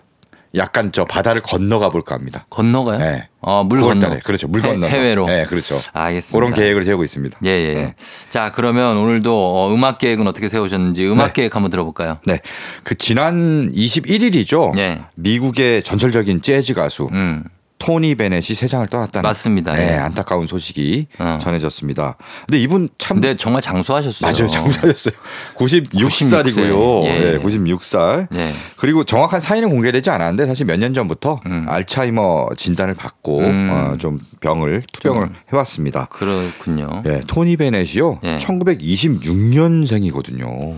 약간 0.57 0.93
저 0.93 1.05
바다를 1.05 1.43
건너가 1.43 1.89
볼까 1.89 2.15
합니다. 2.15 2.47
건너가요? 2.49 2.99
네. 3.01 3.29
어, 3.41 3.65
물 3.65 3.81
9월 3.81 3.89
건너. 3.89 4.07
달에 4.09 4.21
그렇죠. 4.23 4.47
물 4.47 4.63
해- 4.63 4.69
건너. 4.69 4.87
해외로. 4.87 5.27
네, 5.27 5.45
그렇죠. 5.47 5.81
알겠습니다. 5.93 6.39
그런 6.39 6.55
계획을 6.55 6.85
세우고 6.85 7.03
있습니다. 7.03 7.39
예, 7.45 7.49
예. 7.49 7.69
예. 7.77 7.95
자, 8.29 8.53
그러면 8.55 8.97
오늘도 8.97 9.33
어, 9.35 9.75
음악 9.75 9.99
계획은 9.99 10.29
어떻게 10.29 10.49
세우셨는지 10.49 11.07
음악 11.09 11.27
네. 11.29 11.33
계획 11.33 11.57
한번 11.57 11.73
들어볼까요? 11.73 12.19
네. 12.25 12.39
그 12.85 12.95
지난 12.95 13.73
21일이죠. 13.73 14.75
네. 14.77 15.01
미국의 15.17 15.83
전설적인 15.83 16.41
재즈 16.43 16.75
가수 16.75 17.09
음. 17.11 17.43
토니 17.85 18.15
베넷이 18.15 18.55
세상을 18.55 18.87
떠났다는 18.87 19.29
맞습니다. 19.29 19.75
네, 19.75 19.93
예. 19.93 19.97
안타까운 19.99 20.47
소식이 20.47 21.09
어. 21.19 21.37
전해졌습니다. 21.41 22.17
근데 22.47 22.59
이분 22.59 22.89
참 22.97 23.17
근데 23.17 23.37
정말 23.37 23.61
장수하셨어요. 23.61 24.31
맞아요. 24.33 24.49
장사였어요. 24.49 25.15
96살이고요. 25.57 27.05
예. 27.09 27.19
네, 27.33 27.39
96살. 27.39 28.29
네. 28.31 28.55
그리고 28.77 29.05
정확한 29.05 29.41
사인은 29.41 29.69
공개되지 29.69 30.09
않았는데 30.11 30.47
사실 30.47 30.65
몇 30.67 30.77
년 30.79 30.93
전부터 30.95 31.41
음. 31.47 31.67
알츠하이머 31.69 32.49
진단을 32.57 32.95
받고 32.95 33.41
음. 33.41 33.69
어, 33.71 33.97
좀 33.99 34.19
병을 34.41 34.83
투병을 34.93 35.31
해왔습니다. 35.53 36.07
그렇군요. 36.11 37.03
예, 37.07 37.21
토니 37.27 37.57
베넷이요. 37.57 38.21
예. 38.25 38.37
1926년생이거든요. 38.39 40.75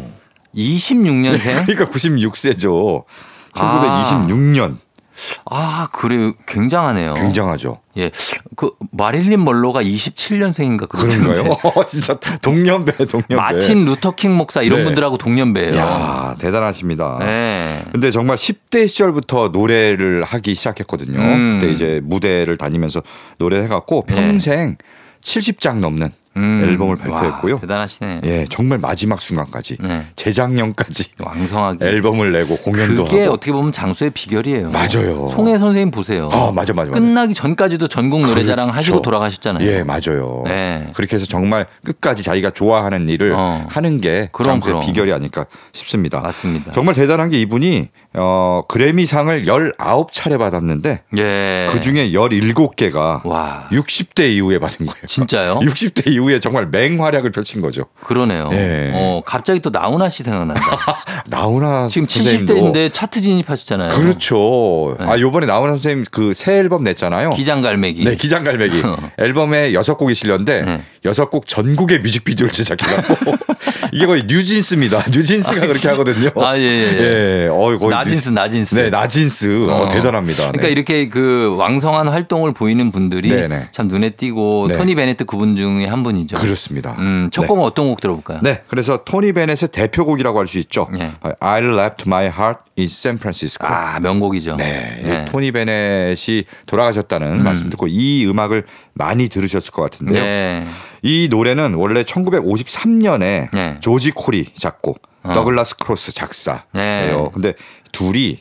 26년생? 0.54 1.54
그러니까 1.66 1.86
96세죠. 1.86 3.04
아. 3.54 4.04
1926년. 4.28 4.76
아, 5.46 5.88
그래요. 5.92 6.32
굉장하네요. 6.46 7.14
굉장하죠. 7.14 7.80
예. 7.98 8.10
그 8.56 8.70
마릴린 8.92 9.42
멀로가 9.44 9.82
27년생인가 9.82 10.88
그런가요? 10.88 11.56
어, 11.62 11.84
진짜 11.88 12.14
동년배, 12.42 13.06
동년배. 13.06 13.34
마틴 13.34 13.84
루터킹 13.84 14.36
목사 14.36 14.62
이런 14.62 14.80
네. 14.80 14.84
분들하고 14.84 15.16
동년배예요. 15.18 15.76
야 15.76 16.36
대단하십니다. 16.38 17.18
네. 17.20 17.84
근데 17.92 18.10
정말 18.10 18.36
10대 18.36 18.86
시절부터 18.88 19.48
노래를 19.48 20.24
하기 20.24 20.54
시작했거든요. 20.54 21.18
음. 21.18 21.58
그때 21.58 21.72
이제 21.72 22.00
무대를 22.04 22.56
다니면서 22.56 23.02
노래를 23.38 23.64
해 23.64 23.68
갖고 23.68 24.04
평생 24.04 24.76
70장 25.22 25.78
넘는 25.78 26.10
음. 26.36 26.62
앨범을 26.64 26.96
발표했고요. 26.96 27.54
와, 27.54 27.60
대단하시네. 27.60 28.20
예, 28.24 28.46
정말 28.48 28.78
마지막 28.78 29.20
순간까지 29.22 29.78
네. 29.80 30.06
재작년까지 30.16 31.04
왕성하게. 31.18 31.86
앨범을 31.86 32.32
내고 32.32 32.56
공연도 32.58 33.04
그게 33.04 33.22
하고. 33.22 33.34
어떻게 33.34 33.52
보면 33.52 33.72
장수의 33.72 34.10
비결이에요. 34.10 34.70
맞아요. 34.70 35.28
송혜 35.28 35.58
선생님 35.58 35.90
보세요. 35.90 36.28
아 36.32 36.52
맞아 36.54 36.72
맞아 36.72 36.90
맞아. 36.90 37.00
끝나기 37.00 37.34
전까지도 37.34 37.88
전국 37.88 38.20
노래자랑 38.22 38.66
그렇죠. 38.66 38.76
하시고 38.76 39.02
돌아가셨잖아요. 39.02 39.66
예 39.66 39.82
맞아요. 39.82 40.42
네. 40.46 40.90
그렇게 40.94 41.16
해서 41.16 41.26
정말 41.26 41.66
끝까지 41.84 42.22
자기가 42.22 42.50
좋아하는 42.50 43.08
일을 43.08 43.32
어. 43.34 43.64
하는 43.68 44.00
게 44.00 44.28
그럼, 44.32 44.52
장수의 44.54 44.74
그럼. 44.74 44.86
비결이 44.86 45.12
아닐까 45.12 45.46
싶습니다. 45.72 46.20
맞습니다. 46.20 46.72
정말 46.72 46.94
대단한 46.94 47.30
게 47.30 47.40
이분이 47.40 47.88
어, 48.14 48.62
그래미상을 48.68 49.44
19차례 49.46 50.38
받았는데 50.38 51.02
예. 51.18 51.68
그 51.70 51.80
중에 51.80 52.10
17개가 52.10 53.26
와. 53.26 53.68
60대 53.70 54.30
이후에 54.34 54.58
받은 54.58 54.86
거예요. 54.86 55.06
진짜요? 55.06 55.60
60대 55.64 56.08
이후에 56.10 56.25
이후에 56.26 56.40
정말 56.40 56.66
맹활약을 56.66 57.30
펼친 57.30 57.60
거죠. 57.62 57.84
그러네요. 58.02 58.50
예. 58.52 58.90
어, 58.94 59.22
갑자기 59.24 59.60
또 59.60 59.70
나훈아 59.70 60.08
씨 60.08 60.22
생각난다. 60.22 60.60
나훈아 61.26 61.88
지금 61.88 62.06
선생님도 62.08 62.54
70대인데 62.54 62.92
차트 62.92 63.20
진입하셨잖아요. 63.20 63.90
그렇죠. 63.98 64.96
아 65.00 65.18
요번에 65.18 65.46
나훈아 65.46 65.70
선생님 65.72 66.04
그 66.10 66.32
새 66.36 66.58
앨범 66.58 66.84
냈잖아요. 66.84 67.30
기장갈매기. 67.30 68.04
네, 68.04 68.16
기장갈매기. 68.16 68.82
앨범에 69.18 69.72
여섯 69.72 69.96
곡이 69.96 70.14
실렸는데 70.14 70.62
네. 70.62 70.82
여섯 71.04 71.30
곡 71.30 71.46
전곡의 71.46 72.00
뮤직비디오를 72.00 72.52
제작해갖고 72.52 73.14
이게 73.92 74.04
거의 74.06 74.24
뉴진스입니다. 74.26 75.04
뉴진스가 75.10 75.56
아, 75.56 75.66
그렇게. 75.66 75.88
하거든요. 75.88 76.30
아, 76.36 76.56
예, 76.58 76.62
예. 76.62 77.44
예, 77.44 77.48
어, 77.50 77.78
거의 77.78 77.90
나진스, 77.90 78.28
뉴- 78.30 78.34
나진스. 78.34 78.74
네, 78.74 78.90
나진스. 78.90 79.66
어, 79.70 79.82
어. 79.84 79.88
대단합니다. 79.88 80.38
그러니까 80.48 80.66
네. 80.66 80.72
이렇게 80.72 81.08
그 81.08 81.54
왕성한 81.56 82.08
활동을 82.08 82.52
보이는 82.52 82.90
분들이 82.92 83.30
네네. 83.30 83.68
참 83.70 83.88
눈에 83.88 84.10
띄고 84.10 84.68
네. 84.68 84.76
토니 84.76 84.94
베네트 84.94 85.24
그분 85.24 85.56
중에 85.56 85.86
한 85.86 86.02
분이 86.02 86.15
죠. 86.26 86.36
그렇습니다. 86.36 86.94
음, 86.98 87.28
첫 87.32 87.42
네. 87.42 87.48
곡은 87.48 87.62
어떤 87.64 87.88
곡 87.88 88.00
들어볼까요? 88.00 88.40
네, 88.42 88.62
그래서 88.68 89.02
토니 89.04 89.32
베넷의 89.32 89.68
대표곡이라고 89.70 90.38
할 90.38 90.46
수 90.46 90.58
있죠. 90.58 90.88
예. 90.98 91.12
I 91.40 91.62
left 91.64 92.04
my 92.06 92.26
heart 92.26 92.60
in 92.78 92.86
San 92.86 93.16
Francisco. 93.16 93.66
아, 93.68 93.98
명곡이죠. 94.00 94.56
네, 94.56 95.00
네. 95.02 95.24
토니 95.26 95.50
베넷이 95.52 96.44
돌아가셨다는 96.66 97.42
말씀 97.42 97.68
듣고 97.70 97.88
이 97.88 98.24
음악을 98.26 98.64
많이 98.94 99.28
들으셨을 99.28 99.72
것 99.72 99.82
같은데요. 99.82 100.22
네. 100.22 100.66
이 101.02 101.28
노래는 101.30 101.74
원래 101.74 102.02
1953년에 102.04 103.48
네. 103.52 103.76
조지 103.80 104.10
코리 104.12 104.46
작곡, 104.54 105.02
어. 105.22 105.32
더글라스 105.32 105.76
크로스 105.78 106.12
작사예요. 106.12 106.62
네. 106.72 107.28
근데 107.32 107.54
둘이 107.92 108.40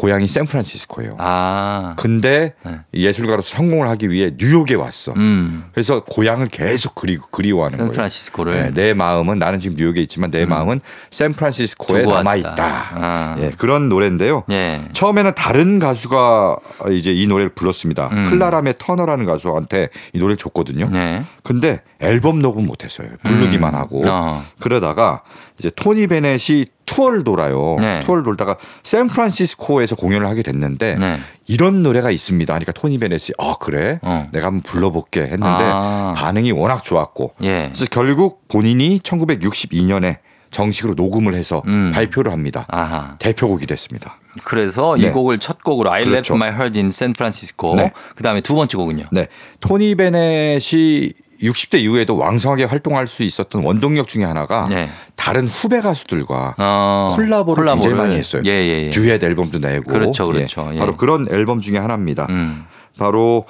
고향이 0.00 0.28
샌프란시스코예요. 0.28 1.16
아. 1.18 1.92
근데 1.98 2.54
네. 2.64 2.80
예술가로서 2.94 3.54
성공을 3.54 3.86
하기 3.90 4.08
위해 4.08 4.30
뉴욕에 4.34 4.74
왔어. 4.74 5.12
음. 5.12 5.64
그래서 5.74 6.04
고향을 6.04 6.48
계속 6.48 6.94
그리, 6.94 7.18
그리워하는 7.30 7.76
거예요. 7.76 7.92
샌프란시스코를 7.92 8.52
네, 8.54 8.70
내 8.72 8.94
마음은 8.94 9.38
나는 9.38 9.58
지금 9.58 9.76
뉴욕에 9.76 10.00
있지만 10.00 10.30
내 10.30 10.46
마음은 10.46 10.80
샌프란시스코에 11.10 12.06
남아. 12.06 12.36
있다. 12.36 12.90
아. 12.94 13.36
예, 13.40 13.50
그런 13.50 13.90
노래인데요. 13.90 14.44
예. 14.50 14.88
처음에는 14.94 15.34
다른 15.34 15.78
가수가 15.78 16.56
이제 16.92 17.12
이 17.12 17.26
노래를 17.26 17.50
불렀습니다. 17.50 18.08
음. 18.10 18.24
클라라메 18.24 18.74
터너라는 18.78 19.26
가수한테 19.26 19.90
이 20.14 20.18
노래를 20.18 20.38
줬거든요. 20.38 20.88
네. 20.88 21.24
근데 21.42 21.82
앨범 22.00 22.40
녹음 22.40 22.64
못했어요. 22.66 23.08
부르기만 23.22 23.74
하고 23.74 24.02
어. 24.06 24.42
그러다가 24.60 25.22
이제 25.60 25.70
토니 25.74 26.06
베넷이 26.06 26.64
투어를 26.86 27.22
돌아요. 27.22 27.76
네. 27.78 28.00
투어를 28.00 28.24
돌다가 28.24 28.56
샌프란시스코에서 28.82 29.94
공연을 29.94 30.26
하게 30.26 30.42
됐는데 30.42 30.96
네. 30.98 31.20
이런 31.46 31.82
노래가 31.82 32.10
있습니다. 32.10 32.52
하니까 32.52 32.72
토니 32.72 32.98
베넷이 32.98 33.34
아 33.38 33.54
그래 33.60 34.00
어. 34.02 34.28
내가 34.32 34.46
한번 34.48 34.62
불러볼게 34.62 35.20
했는데 35.20 35.44
아. 35.46 36.14
반응이 36.16 36.52
워낙 36.52 36.82
좋았고 36.82 37.34
예. 37.44 37.70
그래서 37.72 37.86
결국 37.90 38.48
본인이 38.48 38.98
1962년에 39.00 40.16
정식으로 40.50 40.94
녹음을 40.94 41.34
해서 41.34 41.62
음. 41.66 41.92
발표를 41.94 42.32
합니다. 42.32 42.64
아하. 42.68 43.16
대표곡이 43.18 43.66
됐습니다. 43.66 44.16
그래서 44.44 44.96
네. 44.98 45.06
이 45.06 45.10
곡을 45.10 45.38
첫 45.38 45.62
곡으로 45.62 45.90
I 45.92 46.04
그렇죠. 46.04 46.34
Left 46.34 46.34
My 46.34 46.48
Heart 46.50 46.78
in 46.78 46.86
San 46.88 47.12
Francisco. 47.16 47.76
네. 47.76 47.92
그다음에 48.16 48.40
두 48.40 48.54
번째 48.54 48.76
곡은요. 48.76 49.04
네, 49.12 49.26
토니 49.60 49.94
베넷이 49.94 51.12
60대 51.42 51.80
이후에도 51.80 52.16
왕성하게 52.16 52.64
활동할 52.64 53.06
수 53.08 53.22
있었던 53.22 53.64
원동력 53.64 54.08
중에 54.08 54.24
하나가 54.24 54.66
네. 54.68 54.90
다른 55.16 55.48
후배 55.48 55.80
가수들과 55.80 56.54
어, 56.58 57.08
콜라보를, 57.14 57.64
굉장히 57.64 57.80
콜라보를. 57.80 57.96
많이 57.96 58.18
했어요. 58.18 58.42
예, 58.46 58.50
예, 58.50 58.86
예. 58.86 58.90
듀엣 58.90 59.22
앨범도 59.22 59.58
내고 59.58 59.84
그렇죠, 59.90 60.26
그렇죠. 60.26 60.68
예, 60.70 60.74
예. 60.74 60.78
바로 60.78 60.96
그런 60.96 61.26
앨범 61.30 61.60
중에 61.60 61.78
하나입니다. 61.78 62.26
음. 62.30 62.64
바로 62.98 63.44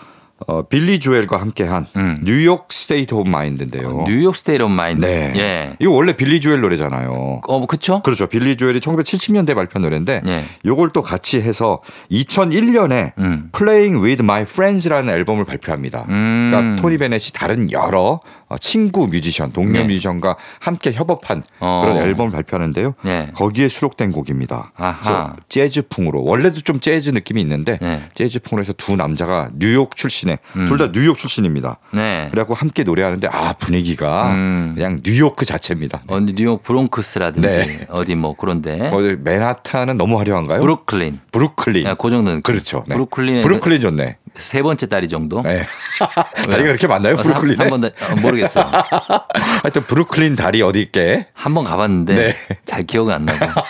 어, 0.46 0.62
빌리 0.62 0.98
조엘과 0.98 1.38
함께한 1.38 1.86
음. 1.96 2.18
New 2.22 2.41
York 2.41 2.66
State 2.70 3.14
of 3.14 3.28
Mind인데요. 3.28 4.04
New 4.06 4.18
York 4.18 4.34
State 4.34 4.62
of 4.62 4.72
Mind. 4.72 5.04
네, 5.04 5.32
예. 5.36 5.76
이거 5.78 5.92
원래 5.92 6.16
빌리 6.16 6.40
조엘 6.40 6.60
노래잖아요. 6.60 7.40
어, 7.46 7.66
그렇죠? 7.66 8.00
그렇죠. 8.02 8.26
빌리 8.26 8.56
조엘이 8.56 8.80
1970년대 8.80 9.54
발표 9.54 9.78
노래인데 9.78 10.22
예. 10.26 10.44
요걸 10.64 10.90
또 10.92 11.02
같이 11.02 11.42
해서 11.42 11.78
2001년에 12.10 13.12
음. 13.18 13.50
Playing 13.56 14.02
with 14.02 14.22
My 14.22 14.42
Friends라는 14.42 15.12
앨범을 15.12 15.44
발표합니다. 15.44 16.06
음. 16.08 16.48
그러니까 16.50 16.82
토니 16.82 16.96
베넷이 16.96 17.32
다른 17.34 17.70
여러 17.70 18.20
어, 18.20 18.20
친구 18.58 19.06
뮤지션, 19.06 19.52
동료 19.52 19.80
네. 19.80 19.84
뮤지션과 19.84 20.36
함께 20.58 20.92
협업한 20.92 21.42
어. 21.60 21.82
그런 21.82 21.98
앨범을 21.98 22.32
발표하는데요. 22.32 22.94
네. 23.02 23.28
거기에 23.34 23.68
수록된 23.68 24.12
곡입니다. 24.12 24.72
아하. 24.76 24.98
그래서 25.00 25.36
재즈풍으로 25.48 26.24
원래도 26.24 26.60
좀 26.60 26.80
재즈 26.80 27.10
느낌이 27.10 27.40
있는데 27.42 27.78
네. 27.80 28.02
재즈풍으로 28.14 28.62
해서 28.62 28.72
두 28.72 28.96
남자가 28.96 29.50
뉴욕 29.54 29.94
출신의 29.96 30.38
둘다 30.68 30.92
뉴욕 30.92 31.16
출신입니다. 31.16 31.78
네. 31.92 32.28
그래갖고 32.30 32.54
함께 32.54 32.82
노래하는데 32.82 33.28
아 33.28 33.52
분위기가 33.54 34.32
음. 34.32 34.72
그냥 34.76 35.00
뉴욕 35.02 35.36
그 35.36 35.44
자체입니다. 35.44 36.00
어디 36.08 36.34
뉴욕 36.34 36.62
브롱크스라든지 36.62 37.48
네. 37.48 37.86
어디 37.88 38.14
뭐 38.14 38.34
그런데 38.36 38.88
어디 38.92 39.16
맨하탄은 39.22 39.96
너무 39.96 40.18
화려한가요? 40.18 40.60
브루클린. 40.60 41.20
브루클린. 41.32 41.84
야, 41.86 41.94
그 41.94 42.10
정도는 42.10 42.42
그렇죠. 42.42 42.84
네. 42.88 42.94
브루클린에 42.94 43.42
브루클린 43.42 43.80
좋네. 43.80 44.16
세 44.36 44.62
번째 44.62 44.86
다리 44.88 45.08
정도. 45.08 45.42
네. 45.42 45.64
다리가 46.46 46.62
그렇게 46.62 46.86
많나요? 46.86 47.16
브루클린에? 47.16 47.56
3번 47.56 47.82
다, 47.82 47.88
어, 48.06 48.14
모르겠어. 48.40 48.60
하여튼 49.62 49.82
브루클린 49.82 50.36
다리 50.36 50.62
어디 50.62 50.80
있게? 50.80 51.26
한번 51.32 51.64
가봤는데 51.64 52.14
네. 52.14 52.34
잘 52.64 52.84
기억은 52.84 53.14
안 53.14 53.24
나고. 53.26 53.60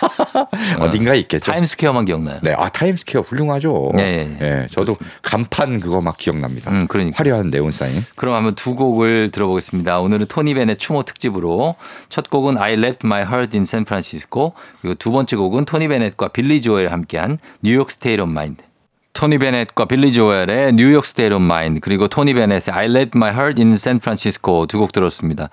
어딘가에 0.79 1.19
있겠죠. 1.19 1.51
타임스퀘어만 1.51 2.05
기억나요. 2.05 2.39
네, 2.41 2.53
아 2.57 2.69
타임스퀘어 2.69 3.21
훌륭하죠. 3.21 3.91
예, 3.97 4.01
예, 4.01 4.37
예. 4.41 4.67
저도 4.71 4.95
간판 5.21 5.79
그거 5.79 6.01
막 6.01 6.17
기억납니다. 6.17 6.71
음, 6.71 6.87
그러니까. 6.87 7.17
화려한 7.17 7.49
네온 7.49 7.71
사인. 7.71 7.93
그럼 8.15 8.35
한번 8.35 8.55
두 8.55 8.75
곡을 8.75 9.31
들어보겠습니다. 9.31 9.99
오늘은 9.99 10.27
토니 10.27 10.53
베넷의 10.53 10.77
추모 10.77 11.03
특집으로 11.03 11.75
첫 12.09 12.29
곡은 12.29 12.57
I 12.57 12.73
Left 12.73 13.05
My 13.05 13.21
Heart 13.21 13.57
in 13.57 13.63
San 13.63 13.83
Francisco 13.85 14.53
그리고 14.81 14.95
두 14.95 15.11
번째 15.11 15.35
곡은 15.35 15.65
토니 15.65 15.87
베넷과 15.87 16.29
빌리 16.29 16.61
조엘 16.61 16.91
함께한 16.91 17.39
New 17.61 17.73
York 17.73 17.89
State 17.91 18.21
of 18.21 18.31
Mind. 18.31 18.63
토니 19.13 19.37
베넷과 19.39 19.85
빌리 19.85 20.13
조엘의 20.13 20.73
New 20.73 20.87
York 20.87 21.05
State 21.05 21.33
of 21.35 21.43
Mind 21.43 21.79
그리고 21.81 22.07
토니 22.07 22.33
베넷의 22.33 22.73
I 22.73 22.85
Left 22.89 23.11
My 23.15 23.31
Heart 23.31 23.61
in 23.61 23.73
San 23.73 23.97
Francisco 23.97 24.65
두 24.67 24.79
곡 24.79 24.91
들었습니다. 24.93 25.49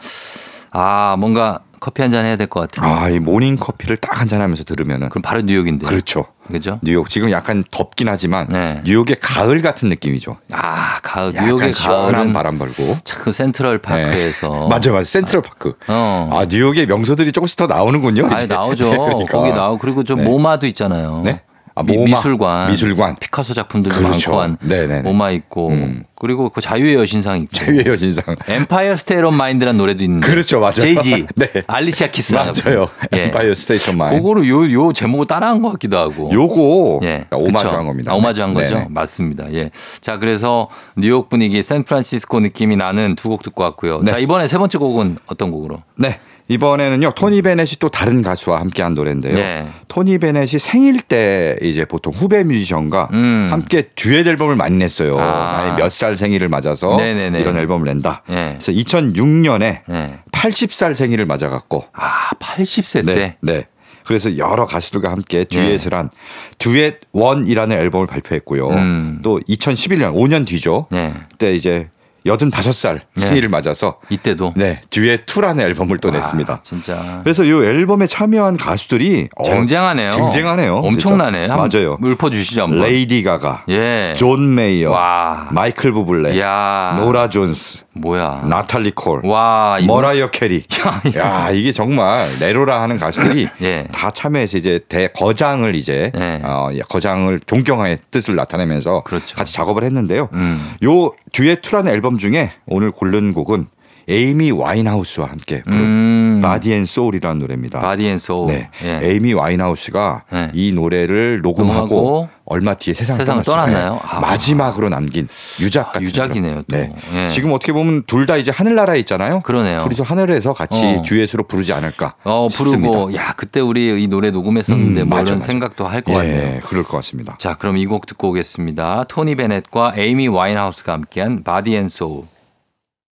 아 0.71 1.17
뭔가 1.19 1.61
커피 1.81 2.03
한 2.03 2.11
잔 2.11 2.25
해야 2.25 2.37
될 2.37 2.47
것 2.49 2.61
같은데. 2.61 2.89
아, 2.89 3.09
이 3.09 3.19
모닝 3.21 3.57
커피를 3.57 3.97
딱 3.97 4.21
한 4.21 4.29
잔 4.29 4.41
하면서 4.41 4.65
들으면은 4.65 5.09
그럼 5.11 5.23
바로 5.23 5.41
뉴욕인데. 5.43 5.87
그렇죠. 5.87 6.27
그죠? 6.51 6.79
뉴욕 6.83 7.09
지금 7.11 7.31
약간 7.31 7.63
덥긴 7.71 8.09
하지만 8.09 8.47
네. 8.49 8.81
뉴욕의 8.85 9.17
가을 9.21 9.61
같은 9.61 9.89
느낌이죠. 9.89 10.39
아 10.53 10.99
가을 11.03 11.33
뉴욕의 11.33 11.73
가을은 11.73 12.33
바람 12.33 12.59
불고. 12.59 12.97
그 13.23 13.33
센트럴 13.33 13.79
파크에서 13.79 14.49
네. 14.49 14.59
맞아요, 14.69 14.93
맞아요. 14.93 15.05
센트럴 15.05 15.43
파크. 15.43 15.75
어. 15.89 16.31
아, 16.33 16.47
뉴욕의 16.49 16.87
명소들이 16.87 17.33
조금씩 17.33 17.59
더 17.59 17.67
나오는군요. 17.67 18.27
아. 18.31 18.47
나오죠. 18.47 18.91
네, 18.91 18.97
그러니까. 18.97 19.33
거기 19.39 19.51
나오고 19.51 19.79
그리고 19.79 20.05
저 20.05 20.15
네. 20.15 20.23
모마도 20.23 20.67
있잖아요. 20.67 21.23
네. 21.25 21.43
아, 21.79 21.83
미. 21.85 21.97
미술관. 21.97 22.71
미술관. 22.71 23.17
피카소 23.21 23.55
작품들도 23.55 23.97
그렇죠. 23.97 24.31
많고 24.33 24.41
한 24.43 24.57
네네네. 24.61 25.03
모마 25.03 25.31
있고 25.31 25.69
음. 25.69 26.03
그리고 26.21 26.51
그 26.51 26.61
자유의 26.61 26.95
여신상 26.97 27.43
있고. 27.43 27.57
자유의 27.57 27.85
여신상. 27.87 28.25
Empire 28.49 28.97
State 28.97 29.25
of 29.25 29.37
Mind라는 29.37 29.79
노래도 29.79 30.03
있는데. 30.03 30.27
그렇죠, 30.27 30.59
맞아요. 30.59 30.73
제이지. 30.75 31.27
네. 31.37 31.49
알리시아 31.69 32.09
키스랑. 32.09 32.53
맞아요. 32.65 32.89
Empire 33.13 33.55
State 33.55 33.85
of 33.85 33.97
Mind. 33.97 34.19
그거를 34.19 34.49
요, 34.49 34.69
요 34.73 34.93
제목을 34.93 35.27
따라한 35.27 35.63
것 35.63 35.71
같기도 35.73 35.97
하고. 35.97 36.31
요거 36.33 37.01
예. 37.05 37.27
오마주 37.33 37.67
그쵸? 37.67 37.77
한 37.77 37.87
겁니다. 37.87 38.11
아, 38.13 38.15
오마주 38.17 38.43
한 38.43 38.53
거죠? 38.53 38.75
네네. 38.75 38.87
맞습니다. 38.91 39.53
예. 39.55 39.71
자, 40.01 40.19
그래서 40.19 40.69
뉴욕 40.97 41.29
분위기 41.29 41.63
샌프란시스코 41.63 42.41
느낌이 42.41 42.77
나는 42.77 43.15
두 43.15 43.29
곡 43.29 43.43
듣고 43.43 43.63
왔고요. 43.63 44.01
네. 44.01 44.11
자, 44.11 44.19
이번에 44.19 44.49
세 44.49 44.57
번째 44.57 44.79
곡은 44.79 45.19
어떤 45.27 45.51
곡으로? 45.51 45.83
네. 45.97 46.19
이번에는요 46.49 47.13
토니 47.15 47.43
베넷이 47.43 47.77
또 47.79 47.91
다른 47.91 48.23
가수와 48.23 48.61
함께한 48.61 48.95
노래인데요. 48.95 49.35
네. 49.35 49.69
토니 49.89 50.19
베넷이 50.19 50.59
생일 50.59 51.01
때 51.01 51.57
이제 51.63 51.85
보통 51.85 52.13
후배 52.15 52.43
뮤지션과 52.43 53.11
음. 53.13 53.49
함께 53.51 53.91
듀엣 53.95 54.27
앨범을 54.27 54.57
많이 54.57 54.77
냈어요. 54.77 55.13
아. 55.19 55.59
나의 55.59 55.77
몇살 55.77 56.17
생일을 56.17 56.49
맞아서 56.49 56.97
네네네. 56.97 57.39
이런 57.41 57.57
앨범을 57.57 57.87
낸다. 57.87 58.23
네. 58.29 58.57
그래서 58.59 58.73
2006년에 58.73 59.81
네. 59.87 60.19
80살 60.33 60.95
생일을 60.95 61.27
맞아갖고 61.27 61.85
아, 61.93 62.31
80세 62.39 63.05
네, 63.05 63.15
때. 63.15 63.37
네. 63.43 63.67
그래서 64.07 64.39
여러 64.39 64.65
가수들과 64.65 65.11
함께 65.11 65.45
듀엣을 65.45 65.93
한 65.93 66.09
듀엣 66.57 67.01
원이라는 67.13 67.77
앨범을 67.77 68.07
발표했고요. 68.07 68.69
음. 68.69 69.21
또 69.23 69.39
2011년 69.47 70.15
5년 70.15 70.47
뒤죠. 70.47 70.87
네. 70.91 71.13
그때 71.31 71.55
이제 71.55 71.91
85살 72.29 73.01
네. 73.15 73.23
생일을 73.23 73.49
맞아서 73.49 73.97
이때도. 74.11 74.55
네, 74.57 74.81
듀엣 74.91 75.27
2라는 75.27 75.61
앨범을 75.61 75.99
또 75.99 76.09
아, 76.09 76.13
냈습니다. 76.13 76.61
진짜. 76.63 77.21
그래서 77.25 77.45
이 77.45 77.51
앨범에 77.51 78.07
참여한 78.07 78.57
가수들이 78.57 79.29
어, 79.37 79.43
쟁쟁하네요. 79.43 80.11
쟁쟁하네요. 80.11 80.77
엄청나네. 80.77 81.49
맞아요. 81.49 81.99
읊어주시죠, 82.03 82.63
한번. 82.63 82.81
레이디 82.81 83.23
가가, 83.23 83.65
예. 83.69 84.15
존 84.17 84.55
메이어, 84.55 84.91
와. 84.91 85.49
마이클 85.53 85.93
부블레, 85.93 86.39
야. 86.41 86.97
노라 87.01 87.29
존스, 87.29 87.85
뭐야. 88.01 88.43
나탈리 88.49 88.93
콜, 88.93 89.21
와, 89.25 89.79
이거. 89.81 89.95
머라이어 89.95 90.31
캐리. 90.31 90.65
야, 91.17 91.47
야, 91.47 91.51
이게 91.51 91.73
정말 91.73 92.27
내로라 92.41 92.83
하는 92.83 92.99
가수들이 92.99 93.49
예. 93.63 93.87
다 93.93 94.11
참여해서 94.11 94.57
이제 94.59 94.81
대거장을 94.89 95.75
이제 95.75 96.13
예. 96.17 96.41
어, 96.45 96.71
거장을 96.89 97.41
존경의 97.47 97.99
뜻을 98.11 98.35
나타내면서 98.37 99.03
그렇죠. 99.03 99.37
같이 99.37 99.53
작업을 99.55 99.85
했는데요. 99.85 100.29
음. 100.33 100.75
요 100.85 101.13
듀엣 101.33 101.63
2라는 101.63 101.89
앨범 101.89 102.19
중에 102.19 102.53
오늘 102.67 102.91
고른 102.91 103.33
곡은 103.33 103.67
에이미 104.09 104.51
와인하우스와 104.51 105.29
함께 105.29 105.63
부른 105.65 105.79
음. 105.79 106.41
Body 106.43 106.73
and 106.73 106.85
Soul이라는 106.87 107.39
노래입니다. 107.41 107.81
Body 107.81 108.07
and 108.07 108.17
Soul. 108.17 108.53
네. 108.53 108.71
예. 108.85 109.01
에이미 109.03 109.35
와인하우스가 109.35 110.25
네. 110.33 110.51
이 110.55 110.73
노래를 110.73 111.41
녹음하고, 111.43 111.81
녹음하고 111.81 112.29
얼마 112.47 112.73
뒤에 112.73 112.95
세상을, 112.95 113.19
세상을. 113.21 113.43
떠났나요? 113.43 113.93
네. 113.95 113.99
아. 114.03 114.21
마지막으로 114.21 114.89
남긴 114.89 115.29
유작 115.61 115.93
같은 115.93 116.03
유작이네요, 116.03 116.63
또. 116.63 116.77
네. 116.77 116.95
예. 117.15 117.29
지금 117.29 117.53
어떻게 117.53 117.73
보면 117.75 118.05
둘 118.07 118.25
다 118.29 118.37
이제 118.39 118.51
하늘나라에 118.51 118.99
있잖아요. 119.01 119.41
그러네요. 119.41 119.83
둘이서 119.85 120.05
하늘에서 120.05 120.53
같이 120.55 120.85
어. 120.85 121.03
듀엣으로 121.05 121.45
부르지 121.45 121.73
않을까 121.75 122.15
어. 122.25 122.49
부르고 122.49 123.15
야, 123.15 123.35
그때 123.37 123.61
우리 123.61 124.03
이 124.03 124.07
노래 124.07 124.31
녹음했었는데 124.31 125.03
음, 125.03 125.09
뭐 125.09 125.19
맞아, 125.19 125.29
이런 125.29 125.39
맞아. 125.39 125.47
생각도 125.47 125.87
할 125.87 126.03
것 126.03 126.13
같네요. 126.15 126.37
예, 126.57 126.61
그럴 126.65 126.83
것 126.85 126.97
같습니다. 126.99 127.37
자, 127.39 127.55
그럼 127.55 127.77
이 127.77 127.85
곡 127.87 128.07
듣고 128.07 128.31
오겠습니다. 128.31 129.05
토니 129.09 129.35
베넷과 129.35 129.95
에이미 129.97 130.29
와인하우스가 130.29 130.93
함께한 130.95 131.43
Body 131.45 131.75
and 131.77 131.89
Soul. 131.91 132.25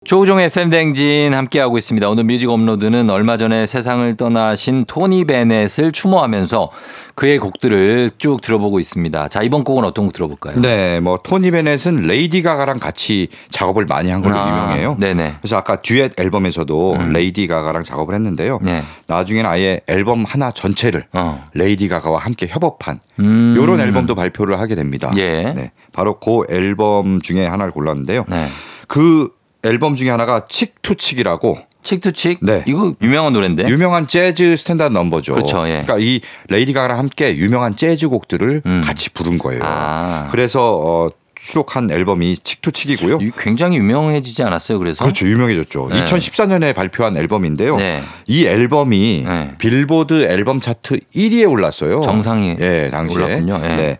조우종의 0.06 0.50
FM 0.50 0.63
대행진 0.63 1.34
함께하고 1.34 1.78
있습니다. 1.78 2.08
오늘 2.08 2.24
뮤직 2.24 2.50
업로드는 2.50 3.10
얼마 3.10 3.36
전에 3.36 3.66
세상을 3.66 4.16
떠나신 4.16 4.86
토니 4.86 5.26
베넷을 5.26 5.92
추모하면서 5.92 6.72
그의 7.16 7.38
곡들을 7.38 8.12
쭉 8.18 8.40
들어보고 8.42 8.80
있습니다. 8.80 9.28
자, 9.28 9.44
이번 9.44 9.66
곡은 9.66 9.84
어떤 9.84 10.06
곡 10.06 10.14
들어볼까요? 10.14 10.62
네, 10.62 11.02
뭐 11.02 11.20
토니 11.22 11.52
베넷은 11.52 12.08
레이디 12.08 12.42
가가랑 12.42 12.80
같이 12.80 13.28
작업을 13.50 13.88
많이 13.88 14.10
한 14.10 14.22
걸로 14.22 14.38
아, 14.38 14.48
유명해요. 14.48 14.96
네네. 15.02 15.34
그래서 15.42 15.58
아까 15.58 15.82
듀엣 15.82 16.18
앨범에서도 16.18 16.94
음. 16.94 17.12
레이디 17.12 17.48
가가랑 17.48 17.84
작업을 17.84 18.16
했는데요. 18.16 18.60
네. 18.62 18.82
나중에는 19.08 19.50
아예 19.50 19.82
앨범 19.88 20.24
하나 20.24 20.52
전체를 20.52 21.08
어. 21.12 21.46
레이디 21.54 21.90
가가와 21.90 22.20
함께 22.20 22.48
협업한 22.48 23.02
음. 23.20 23.58
이런 23.62 23.82
앨범도 23.82 24.16
발표를 24.16 24.62
하게 24.62 24.76
됩니다. 24.76 25.12
예. 25.18 25.44
네, 25.54 25.72
바로 25.92 26.22
그 26.22 26.44
앨범 26.50 27.22
중에 27.22 27.46
하나를 27.46 27.74
골랐는데요. 27.74 28.24
네. 28.30 28.48
그 28.88 29.30
앨범 29.64 29.96
중에 29.96 30.10
하나가 30.10 30.46
칙투칙이라고 30.48 31.60
칙투칙? 31.82 32.40
네. 32.42 32.64
이거 32.68 32.94
유명한 33.02 33.34
노래인데? 33.34 33.68
유명한 33.68 34.08
재즈 34.08 34.56
스탠다드 34.58 34.94
넘버죠. 34.94 35.34
네. 35.34 35.36
그렇죠, 35.36 35.68
예. 35.68 35.84
그러니까 35.86 35.98
이 36.00 36.22
레이디 36.50 36.74
가가랑 36.74 36.98
함께 37.00 37.36
유명한 37.38 37.76
재즈 37.76 38.10
곡들을 38.10 38.62
음. 38.66 38.82
같이 38.84 39.10
부른 39.12 39.38
거예요. 39.38 39.62
아. 39.64 40.28
그래서 40.32 40.78
어, 40.78 41.10
수록한 41.40 41.90
앨범이 41.90 42.38
Cheek 42.38 42.61
to 42.61 42.70
Cheek이고요. 42.70 43.20
이 43.22 43.32
굉장히 43.38 43.78
유명해지지 43.78 44.44
않았어요, 44.44 44.78
그래서? 44.78 45.06
그렇죠. 45.06 45.26
유명해졌죠. 45.26 45.88
네. 45.90 46.04
2014년에 46.04 46.76
발표한 46.76 47.16
앨범인데요. 47.16 47.78
네. 47.78 48.02
이 48.28 48.46
앨범이 48.46 49.24
네. 49.26 49.52
빌보드 49.58 50.26
앨범 50.26 50.60
차트 50.60 51.00
1위에 51.16 51.50
올랐어요. 51.50 52.02
정상에 52.02 52.58
예, 52.60 52.90
당시에. 52.92 53.24
올랐군요. 53.24 53.62
예. 53.64 53.68
네. 53.68 53.98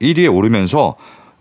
1위에 0.00 0.34
오르면서 0.34 0.96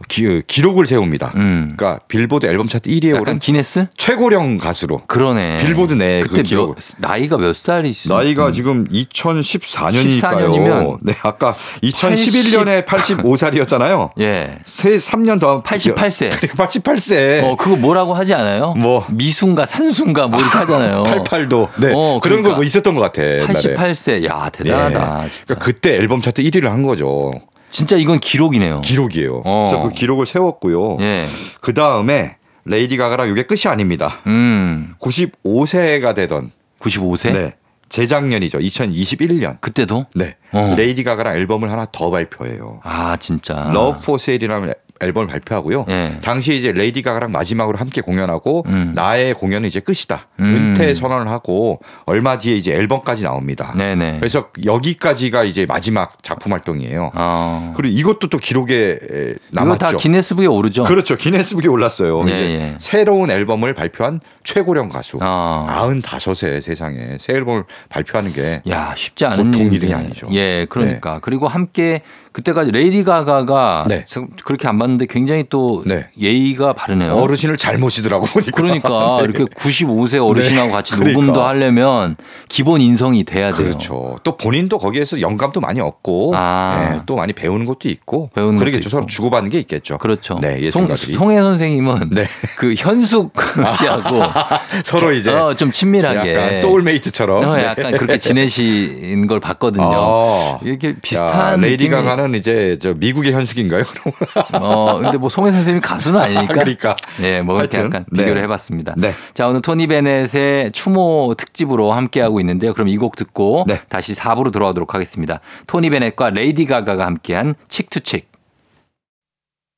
기, 0.09 0.41
기록을 0.45 0.87
세웁니다. 0.87 1.31
음. 1.35 1.73
그러니까 1.77 2.03
빌보드 2.07 2.45
앨범 2.45 2.67
차트 2.67 2.89
1위에 2.89 3.09
약간 3.11 3.21
오른 3.21 3.39
기네스? 3.39 3.87
최고령 3.97 4.57
가수로 4.57 5.01
그러네. 5.07 5.57
빌보드 5.65 5.93
내에 5.93 6.21
그때 6.21 6.43
그. 6.43 6.55
몇, 6.55 6.75
나이가 6.97 7.37
몇 7.37 7.55
살이시? 7.55 8.09
나이가 8.09 8.51
지금 8.51 8.85
2014년이니까요. 8.89 10.11
14 10.11 10.31
년이면 10.35 10.97
네, 11.01 11.13
아까 11.23 11.55
2011년에 11.81 12.85
85살이었잖아요. 12.85 14.11
예. 14.19 14.57
세 14.65 14.91
3년 14.97 15.39
더 15.39 15.61
88세. 15.61 16.29
88세. 16.31 17.43
어, 17.43 17.55
그거 17.55 17.75
뭐라고 17.75 18.13
하지 18.13 18.33
않아요? 18.33 18.73
뭐. 18.73 19.05
미순가 19.09 19.65
산순가 19.65 20.27
뭐 20.27 20.39
이렇게 20.39 20.57
하잖아요. 20.57 21.03
88도. 21.25 21.69
네. 21.79 21.91
어, 21.95 22.19
그런 22.21 22.37
그러니까. 22.41 22.49
거뭐 22.51 22.63
있었던 22.63 22.93
것 22.95 23.01
같아. 23.01 23.23
옛날에. 23.23 23.73
88세. 23.75 24.25
야, 24.25 24.49
대단하다. 24.49 24.89
네. 25.23 25.29
그러니까 25.45 25.65
그때 25.65 25.95
앨범 25.95 26.21
차트 26.21 26.41
1위를 26.43 26.65
한 26.65 26.83
거죠. 26.83 27.31
진짜 27.75 27.97
이건 27.97 28.19
기록이네요. 28.19 28.79
기록이에요. 28.81 29.41
어. 29.43 29.65
그래서 29.67 29.85
그 29.85 29.93
기록을 29.93 30.25
세웠고요. 30.25 30.95
예. 31.01 31.27
그 31.59 31.73
다음에 31.73 32.37
레이디 32.63 32.95
가가랑 32.95 33.27
이게 33.29 33.43
끝이 33.43 33.63
아닙니다. 33.65 34.21
음. 34.27 34.95
95세가 35.01 36.15
되던 36.15 36.51
95세? 36.79 37.33
네. 37.33 37.53
재작년이죠. 37.89 38.59
2021년. 38.59 39.59
그때도? 39.59 40.05
네. 40.15 40.37
어. 40.53 40.73
레이디 40.77 41.03
가가랑 41.03 41.35
앨범을 41.35 41.69
하나 41.69 41.85
더 41.91 42.09
발표해요. 42.09 42.79
아, 42.83 43.17
진짜. 43.17 43.69
Love 43.75 43.99
for 44.01 44.17
Sale이라는 44.21 44.73
앨범을 45.01 45.27
발표하고요. 45.27 45.85
예. 45.89 46.19
당시에 46.23 46.55
이제 46.55 46.71
레이디 46.71 47.01
가가랑 47.01 47.31
마지막으로 47.31 47.77
함께 47.77 48.01
공연하고 48.01 48.63
음. 48.67 48.93
나의 48.95 49.33
공연은 49.33 49.67
이제 49.67 49.79
끝이다. 49.79 50.27
음. 50.39 50.45
은퇴 50.77 50.95
선언을 50.95 51.27
하고 51.29 51.79
얼마 52.05 52.37
뒤에 52.37 52.55
이제 52.55 52.73
앨범까지 52.73 53.23
나옵니다. 53.23 53.73
네네. 53.77 54.19
그래서 54.19 54.47
여기까지가 54.63 55.43
이제 55.43 55.65
마지막 55.67 56.21
작품 56.23 56.53
활동이에요. 56.53 57.11
어. 57.13 57.73
그리고 57.75 57.97
이것도 57.99 58.27
또 58.29 58.37
기록에 58.37 58.75
에, 58.75 59.25
이거 59.27 59.35
남았죠. 59.51 59.77
다 59.77 59.91
기네스북에 59.97 60.45
오르죠? 60.47 60.83
그렇죠. 60.83 61.17
기네스북에 61.17 61.67
올랐어요. 61.67 62.21
예, 62.29 62.31
이게 62.31 62.55
예. 62.55 62.75
새로운 62.79 63.29
앨범을 63.31 63.73
발표한 63.73 64.21
최고령 64.43 64.89
가수. 64.89 65.19
어. 65.21 65.67
95세 65.69 66.61
세상에 66.61 67.17
새 67.19 67.33
앨범을 67.33 67.63
발표하는 67.89 68.31
게 68.33 68.61
야, 68.69 68.93
쉽지 68.95 69.25
않은 69.25 69.51
보통. 69.51 69.73
일이 69.73 69.93
아니죠. 69.93 70.27
예, 70.31 70.65
그러니까. 70.69 71.19
그리고 71.21 71.47
함께 71.47 72.01
그때까지 72.35 72.71
레이디 72.71 73.05
가가가 73.05 73.85
네. 73.87 74.05
그렇게 74.43 74.67
안 74.67 74.77
봤는데 74.77 75.05
굉장히 75.05 75.45
또 75.49 75.83
네. 75.85 76.07
예의가 76.19 76.73
바르네요. 76.73 77.13
어르신을 77.13 77.55
잘 77.55 77.77
모시더라고 77.77 78.25
보니까. 78.25 78.51
그러니까 78.53 78.89
네. 79.19 79.23
이렇게 79.23 79.45
95세 79.45 80.21
어르신하고 80.21 80.67
네. 80.67 80.73
같이 80.73 80.95
그러니까. 80.95 81.17
녹음도 81.17 81.43
하려면 81.43 82.17
기본 82.49 82.81
인성이 82.81 83.23
돼야 83.23 83.53
돼요. 83.53 83.67
그렇죠. 83.67 84.17
또 84.23 84.35
본인도 84.35 84.79
거기에서 84.79 85.21
영감도 85.21 85.61
많이 85.61 85.79
얻고 85.79 86.33
아. 86.35 86.89
네, 86.91 87.01
또 87.05 87.15
많이 87.15 87.31
배우는 87.31 87.65
것도 87.65 87.87
있고 87.87 88.29
배우는 88.35 88.59
그러겠죠. 88.59 88.89
서로. 88.89 89.05
주고받는 89.05 89.49
게 89.49 89.59
있겠죠. 89.59 89.97
그렇죠. 89.97 90.37
네, 90.41 90.59
예술가들이 90.59 91.13
송혜 91.13 91.37
선생님은 91.37 92.09
네. 92.11 92.25
그 92.57 92.73
현숙 92.77 93.31
씨하고 93.79 94.21
서로 94.83 95.13
이제 95.13 95.31
어, 95.31 95.53
좀 95.53 95.71
친밀하게 95.71 96.33
약간 96.33 96.55
소울메이트처럼 96.55 97.47
어, 97.47 97.55
네. 97.55 97.63
약간 97.63 97.93
그렇게 97.93 98.17
지내신 98.17 99.25
걸 99.27 99.39
봤거든요. 99.39 99.85
아. 99.85 100.59
이렇게 100.63 100.89
야, 100.89 100.93
비슷한 101.01 101.61
레이디 101.61 101.87
가가는 101.87 102.24
이제 102.33 102.77
저 102.81 102.93
미국의 102.95 103.33
현숙인가요? 103.33 103.83
어, 104.53 104.97
근데 104.99 105.17
뭐 105.17 105.29
송혜 105.29 105.51
선생님이 105.51 105.81
가수는 105.81 106.19
아니니까. 106.19 106.53
그러니까. 106.53 106.95
예, 107.21 107.41
뭐 107.41 107.59
이렇게 107.59 107.77
하여튼, 107.77 107.93
약간 107.93 108.05
비교를 108.11 108.35
네. 108.35 108.41
해봤습니다. 108.43 108.95
네. 108.97 109.11
자, 109.35 109.47
오늘 109.47 109.61
토니 109.61 109.87
베넷의 109.87 110.71
추모 110.71 111.35
특집으로 111.37 111.91
함께하고 111.91 112.39
있는데요. 112.39 112.73
그럼 112.73 112.87
이 112.87 112.97
곡 112.97 113.15
듣고 113.17 113.65
네. 113.67 113.79
다시 113.89 114.13
4부로 114.13 114.51
돌아오도록 114.51 114.95
하겠습니다. 114.95 115.41
토니 115.67 115.89
베넷과 115.91 116.29
레이디 116.31 116.65
가가가 116.65 117.05
함께한 117.05 117.55
칙투칙. 117.67 118.27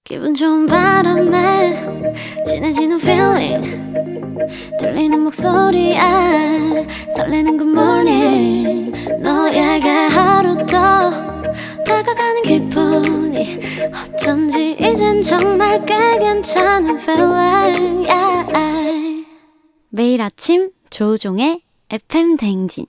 기분 0.05 0.33
좋은 0.33 0.67
바람에 0.67 1.73
진해지는 2.45 2.97
feeling 3.01 3.93
들리는 4.79 5.19
목소리에 5.19 5.97
설레는 7.13 7.57
good 7.57 7.77
morning 7.77 8.93
너에게 9.19 9.89
기분이 12.47 13.59
어쩐지 13.93 14.77
이젠 14.79 15.21
정말 15.21 15.83
꽤 15.85 16.17
괜찮은 16.17 16.97
feeling 16.97 18.09
yeah. 18.09 19.25
매일 19.89 20.21
아침 20.21 20.71
조우종의 20.89 21.61
FM 21.89 22.37
대행진 22.37 22.85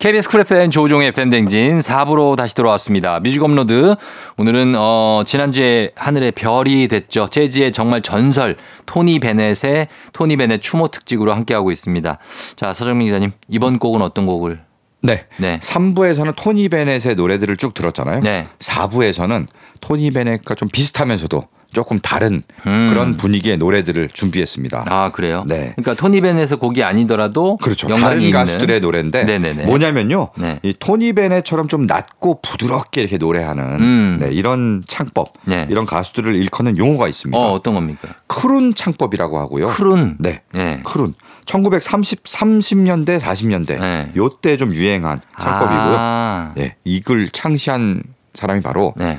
KBS 0.00 0.28
쿨 0.28 0.40
FM 0.40 0.70
조우종의 0.70 1.10
FM 1.10 1.21
대행진 1.21 1.80
4부로 1.80 2.36
다시 2.36 2.54
돌아왔습니다. 2.54 3.18
뮤직 3.18 3.42
업로드. 3.42 3.96
오늘은, 4.36 4.76
어, 4.78 5.24
지난주에 5.26 5.90
하늘의 5.96 6.32
별이 6.32 6.86
됐죠. 6.86 7.26
재즈의 7.28 7.72
정말 7.72 8.00
전설, 8.00 8.56
토니 8.86 9.18
베넷의 9.18 9.88
토니 10.12 10.36
베넷 10.36 10.62
추모 10.62 10.86
특집으로 10.86 11.34
함께하고 11.34 11.72
있습니다. 11.72 12.18
자, 12.54 12.72
서정민 12.72 13.08
기자님, 13.08 13.32
이번 13.48 13.80
곡은 13.80 14.00
어떤 14.00 14.24
곡을? 14.26 14.67
네. 15.00 15.26
네. 15.38 15.58
3부에서는 15.60 16.34
토니 16.36 16.68
베넷의 16.68 17.14
노래들을 17.14 17.56
쭉 17.56 17.74
들었잖아요. 17.74 18.20
네. 18.20 18.48
4부에서는 18.58 19.46
토니 19.80 20.10
베넷과 20.10 20.54
좀 20.54 20.68
비슷하면서도 20.72 21.46
조금 21.72 21.98
다른 22.00 22.42
음. 22.66 22.88
그런 22.88 23.16
분위기의 23.18 23.58
노래들을 23.58 24.08
준비했습니다. 24.08 24.86
아, 24.88 25.10
그래요? 25.10 25.44
네. 25.46 25.74
그러니까 25.76 25.94
토니 25.94 26.22
베넷의 26.22 26.58
곡이 26.58 26.82
아니더라도 26.82 27.58
그렇죠. 27.58 27.88
다른 27.88 28.22
있는. 28.22 28.32
가수들의 28.32 28.80
노래인데 28.80 29.24
네네네. 29.24 29.64
뭐냐면요. 29.66 30.30
네. 30.38 30.60
이 30.62 30.74
토니 30.78 31.12
베넷처럼 31.12 31.68
좀 31.68 31.86
낮고 31.86 32.40
부드럽게 32.40 33.02
이렇게 33.02 33.18
노래하는 33.18 33.64
음. 33.80 34.18
네, 34.20 34.30
이런 34.32 34.82
창법, 34.86 35.34
네. 35.44 35.66
이런 35.70 35.84
가수들을 35.84 36.34
일컫는 36.34 36.78
용어가 36.78 37.06
있습니다. 37.06 37.38
어, 37.38 37.52
어떤 37.52 37.74
겁니까? 37.74 38.08
크룬 38.26 38.74
창법이라고 38.74 39.38
하고요. 39.38 39.68
크룬. 39.68 40.16
네. 40.18 40.40
예. 40.54 40.80
크룬. 40.84 41.14
1930, 41.48 42.22
30년대, 42.24 43.18
40년대 43.18 43.80
네. 43.80 44.12
요때 44.14 44.58
좀 44.58 44.74
유행한 44.74 45.18
창법이고요. 45.40 45.96
아, 45.98 46.52
네. 46.54 46.76
이걸 46.84 47.30
창시한 47.30 48.02
사람이 48.34 48.60
바로 48.60 48.92
네. 48.96 49.18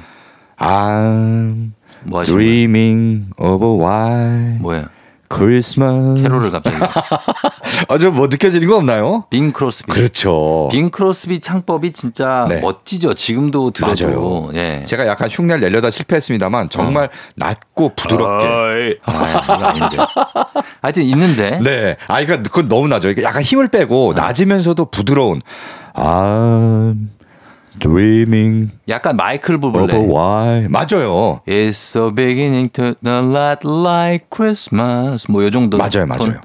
I'm 0.57 1.71
뭐 2.03 2.23
dreaming 2.23 3.31
of 3.37 3.65
a 3.65 3.71
white 3.71 4.59
뭐예요? 4.61 4.85
크리스마스. 5.29 6.21
캐롤을 6.23 6.51
갑자기. 6.51 6.75
아주 7.87 8.11
뭐 8.11 8.27
느껴지는 8.27 8.67
거 8.67 8.75
없나요? 8.77 9.25
빙 9.29 9.53
크로스비. 9.53 9.91
그렇죠. 9.91 10.67
빙 10.71 10.89
크로스비 10.89 11.39
창법이 11.39 11.91
진짜 11.91 12.47
네. 12.49 12.59
멋지죠. 12.59 13.13
지금도 13.13 13.71
들어도. 13.71 14.05
맞아요. 14.05 14.49
예. 14.55 14.83
제가 14.85 15.05
약간 15.07 15.29
흉내를 15.29 15.61
내려다 15.61 15.91
실패했습니다만 15.91 16.69
정말 16.69 17.09
낮고 17.35 17.93
부드럽게. 17.95 18.97
아, 19.05 19.11
아닌데. 19.69 19.97
하여튼 20.81 21.03
있는데. 21.03 21.59
네. 21.63 21.95
아, 22.07 22.19
이거 22.21 22.37
그건 22.41 22.67
너무 22.67 22.87
낮아요. 22.87 23.13
약간 23.21 23.43
힘을 23.43 23.67
빼고 23.69 24.13
낮으면서도 24.15 24.85
부드러운. 24.85 25.41
I'm 25.93 27.09
dreaming 27.79 28.71
약간 28.87 29.15
마이클 29.15 29.55
a 29.55 29.59
부블레. 29.59 29.93
while. 29.95 30.67
맞아요. 30.69 31.41
It's 31.47 31.77
so 31.77 32.11
beginning 32.13 32.69
to 32.73 32.95
not 33.01 33.65
like 33.65 34.29
Christmas. 34.29 35.25
뭐 35.29 35.43
요 35.43 35.49
정도. 35.49 35.77
맞아요, 35.77 36.05
톤. 36.05 36.07
맞아요. 36.07 36.41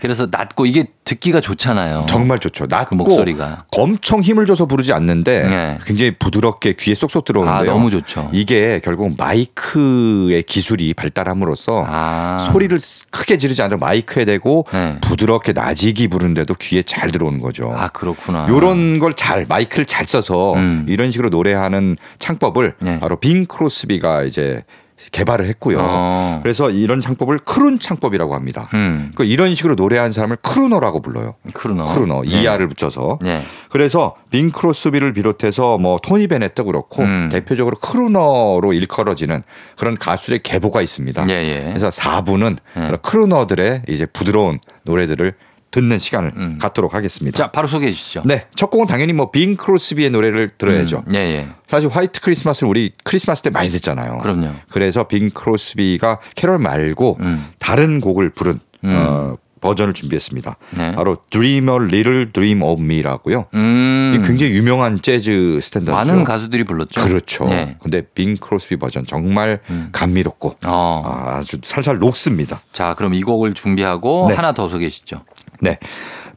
그래서 0.00 0.26
낮고 0.30 0.66
이게 0.66 0.84
듣기가 1.04 1.40
좋잖아요. 1.40 2.06
정말 2.08 2.38
좋죠. 2.38 2.66
낮고 2.68 2.90
그 2.90 2.94
목소리가. 2.96 3.64
엄청 3.76 4.20
힘을 4.20 4.44
줘서 4.46 4.66
부르지 4.66 4.92
않는데 4.92 5.48
네. 5.48 5.78
굉장히 5.86 6.12
부드럽게 6.18 6.74
귀에 6.78 6.94
쏙쏙 6.94 7.24
들어오는데요. 7.24 7.60
아, 7.60 7.64
너무 7.64 7.90
좋죠. 7.90 8.28
이게 8.32 8.80
결국 8.84 9.14
마이크의 9.16 10.42
기술이 10.42 10.94
발달함으로써 10.94 11.84
아. 11.86 12.38
소리를 12.40 12.78
크게 13.10 13.38
지르지 13.38 13.62
않고 13.62 13.78
마이크에 13.78 14.24
대고 14.24 14.66
네. 14.72 14.98
부드럽게 15.00 15.52
나직이 15.52 16.08
부르는데도 16.08 16.54
귀에 16.54 16.82
잘 16.82 17.10
들어오는 17.10 17.40
거죠. 17.40 17.72
아, 17.76 17.88
그렇구나. 17.88 18.46
요런 18.48 18.98
걸 18.98 19.14
잘 19.14 19.46
마이크를 19.48 19.86
잘 19.86 20.06
써서 20.06 20.54
음. 20.54 20.84
이런 20.88 21.12
식으로 21.12 21.28
노래하는 21.28 21.96
창법을 22.18 22.74
네. 22.80 22.98
바로 22.98 23.16
빙 23.16 23.46
크로스비가 23.46 24.24
이제 24.24 24.64
개발을 25.10 25.46
했고요. 25.46 25.78
어. 25.80 26.40
그래서 26.42 26.70
이런 26.70 27.00
창법을 27.00 27.38
croon 27.38 27.78
창법이라고 27.78 28.34
합니다. 28.34 28.68
음. 28.74 29.12
그 29.14 29.24
이런 29.24 29.54
식으로 29.54 29.74
노래하는 29.74 30.12
사람을 30.12 30.36
crooner라고 30.36 31.02
불러요. 31.02 31.34
Crooner. 31.52 31.84
Crooner 31.92 32.22
네. 32.22 32.28
er을 32.28 32.68
붙여서. 32.68 33.18
네. 33.22 33.42
그래서 33.70 34.16
빙 34.30 34.50
크로스비를 34.50 35.12
비롯해서 35.12 35.78
뭐 35.78 35.98
토니 36.02 36.26
베넷도 36.28 36.64
그렇고 36.64 37.02
음. 37.02 37.28
대표적으로 37.30 37.76
crooner로 37.76 38.72
일컬어지는 38.72 39.42
그런 39.76 39.96
가수의 39.96 40.42
계보가 40.42 40.82
있습니다. 40.82 41.26
예, 41.28 41.32
예. 41.32 41.64
그래서 41.68 41.88
4부는 41.88 42.56
예. 42.76 42.96
crooner들의 43.02 43.82
이제 43.88 44.06
부드러운 44.06 44.58
노래들을 44.84 45.34
듣는 45.74 45.98
시간을 45.98 46.32
음. 46.36 46.58
갖도록 46.60 46.94
하겠습니다. 46.94 47.36
자, 47.36 47.50
바로 47.50 47.66
소개해 47.66 47.90
주시죠. 47.90 48.22
네, 48.24 48.46
첫 48.54 48.70
곡은 48.70 48.86
당연히 48.86 49.12
뭐 49.12 49.32
빙 49.32 49.56
크로스비의 49.56 50.10
노래를 50.10 50.50
들어야죠. 50.56 51.02
음, 51.08 51.14
예, 51.14 51.18
예. 51.18 51.48
사실 51.66 51.88
White 51.88 52.20
Christmas를 52.20 52.68
우리 52.68 52.92
크리스마스 53.02 53.42
때 53.42 53.50
많이 53.50 53.68
듣잖아요. 53.70 54.18
그럼요. 54.18 54.52
그래서 54.70 55.08
빙 55.08 55.30
크로스비가 55.30 56.20
캐롤 56.36 56.58
말고 56.58 57.16
음. 57.20 57.46
다른 57.58 58.00
곡을 58.00 58.30
부른 58.30 58.60
음. 58.84 58.94
어, 58.96 59.36
버전을 59.60 59.94
준비했습니다. 59.94 60.56
네. 60.76 60.92
바로 60.94 61.16
Dream 61.30 61.68
a 61.70 61.74
Little 61.76 62.26
Dream 62.28 62.62
of 62.62 62.80
Me라고요. 62.82 63.46
음. 63.54 64.22
굉장히 64.24 64.52
유명한 64.52 65.00
재즈 65.02 65.58
스탠다드죠. 65.60 65.96
많은 65.96 66.22
가수들이 66.22 66.62
불렀죠. 66.64 67.02
그렇죠. 67.02 67.46
네. 67.46 67.76
근데 67.82 68.02
빙 68.14 68.36
크로스비 68.36 68.76
버전 68.76 69.06
정말 69.06 69.58
감미롭고 69.90 70.56
어. 70.66 71.02
아주 71.26 71.58
살살 71.64 71.98
녹습니다. 71.98 72.60
자, 72.72 72.94
그럼 72.94 73.14
이 73.14 73.22
곡을 73.22 73.54
준비하고 73.54 74.26
네. 74.28 74.34
하나 74.34 74.52
더 74.52 74.68
소개해 74.68 74.90
주시죠. 74.90 75.22
네. 75.64 75.78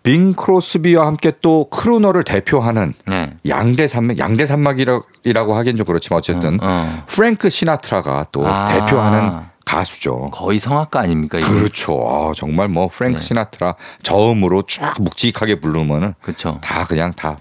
빙 0.03 0.33
크로스비와 0.33 1.05
함께 1.05 1.33
또 1.41 1.69
crooner를 1.69 2.23
대표하는 2.23 2.93
네. 3.05 3.33
양대 3.47 3.87
산맥, 3.87 4.19
양대 4.19 4.45
산맥이라고 4.45 5.55
하기엔 5.55 5.75
좀 5.75 5.85
그렇지만 5.85 6.19
어쨌든 6.19 6.59
어. 6.61 7.03
프랭크 7.07 7.49
시나트라가 7.49 8.25
또 8.31 8.47
아. 8.47 8.69
대표하는 8.69 9.41
가수죠. 9.65 10.29
거의 10.31 10.59
성악가 10.59 11.01
아닙니까? 11.01 11.39
이거? 11.39 11.49
그렇죠. 11.49 11.99
아, 12.07 12.31
정말 12.37 12.69
뭐 12.69 12.87
프랭크 12.87 13.19
네. 13.19 13.25
시나트라 13.25 13.75
저음으로 14.01 14.61
쫙 14.61 14.95
묵직하게 15.01 15.59
부르면은 15.59 16.13
그렇죠. 16.21 16.57
다 16.61 16.85
그냥 16.85 17.11
다 17.13 17.37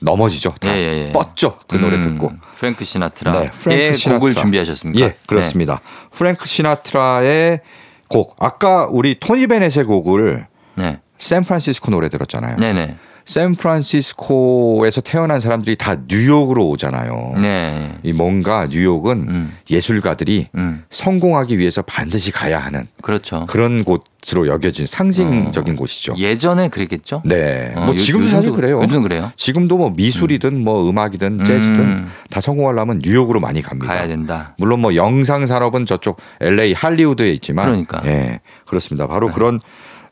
넘어지죠. 0.00 0.54
다 0.60 0.68
예, 0.68 0.76
예, 0.76 1.06
예. 1.08 1.12
뻗죠. 1.12 1.58
그 1.68 1.76
노래 1.76 1.96
음, 1.96 2.02
듣고. 2.02 2.32
프랭크 2.56 2.84
시나트라의 2.84 3.40
네, 3.40 3.50
프랭크 3.50 3.96
시나트라. 3.96 4.18
곡을 4.18 4.34
준비하셨습니까? 4.34 5.06
예, 5.06 5.16
그렇습니다. 5.26 5.80
프랭크 6.12 6.46
시나트라의 6.46 7.60
곡. 8.08 8.36
아까 8.40 8.86
우리 8.90 9.18
토니 9.18 9.46
베넷의 9.46 9.84
곡을 9.84 10.46
네. 10.74 11.00
샌프란시스코 11.20 11.90
노래 11.90 12.08
들었잖아요. 12.08 12.56
네, 12.58 12.72
네. 12.72 12.96
샌프란시스코에서 13.26 15.00
태어난 15.02 15.38
사람들이 15.40 15.76
다 15.76 15.96
뉴욕으로 16.08 16.66
오잖아요. 16.68 17.34
네. 17.40 17.94
이 18.02 18.12
뭔가 18.12 18.66
뉴욕은 18.68 19.26
음. 19.28 19.56
예술가들이 19.70 20.48
음. 20.56 20.84
성공하기 20.90 21.58
위해서 21.58 21.82
반드시 21.82 22.32
가야 22.32 22.58
하는 22.58 22.86
그렇죠. 23.02 23.46
그런 23.48 23.84
곳으로 23.84 24.46
여겨진 24.48 24.86
상징적인 24.86 25.76
곳이죠. 25.76 26.14
예전에 26.18 26.68
그랬겠죠? 26.68 27.22
네. 27.24 27.72
어, 27.76 27.80
뭐 27.82 27.88
요- 27.90 27.96
지금도 27.96 28.28
사실 28.28 28.50
요즘도- 28.50 28.56
그래요. 28.56 28.76
요즘도 28.78 29.02
그래요. 29.02 29.32
지금도 29.36 29.76
뭐 29.76 29.90
미술이든 29.90 30.58
뭐 30.64 30.88
음악이든 30.88 31.44
재즈든 31.44 31.78
음. 31.80 32.10
다 32.30 32.40
성공하려면 32.40 33.00
뉴욕으로 33.04 33.38
많이 33.38 33.62
갑니다. 33.62 33.92
가야 33.94 34.08
된다. 34.08 34.54
물론 34.58 34.80
뭐 34.80 34.94
영상 34.96 35.46
산업은 35.46 35.86
저쪽 35.86 36.18
LA 36.40 36.72
할리우드에 36.72 37.30
있지만 37.34 37.66
그러니까. 37.66 38.02
예. 38.06 38.40
그렇습니다. 38.66 39.06
바로 39.06 39.28
그런 39.28 39.60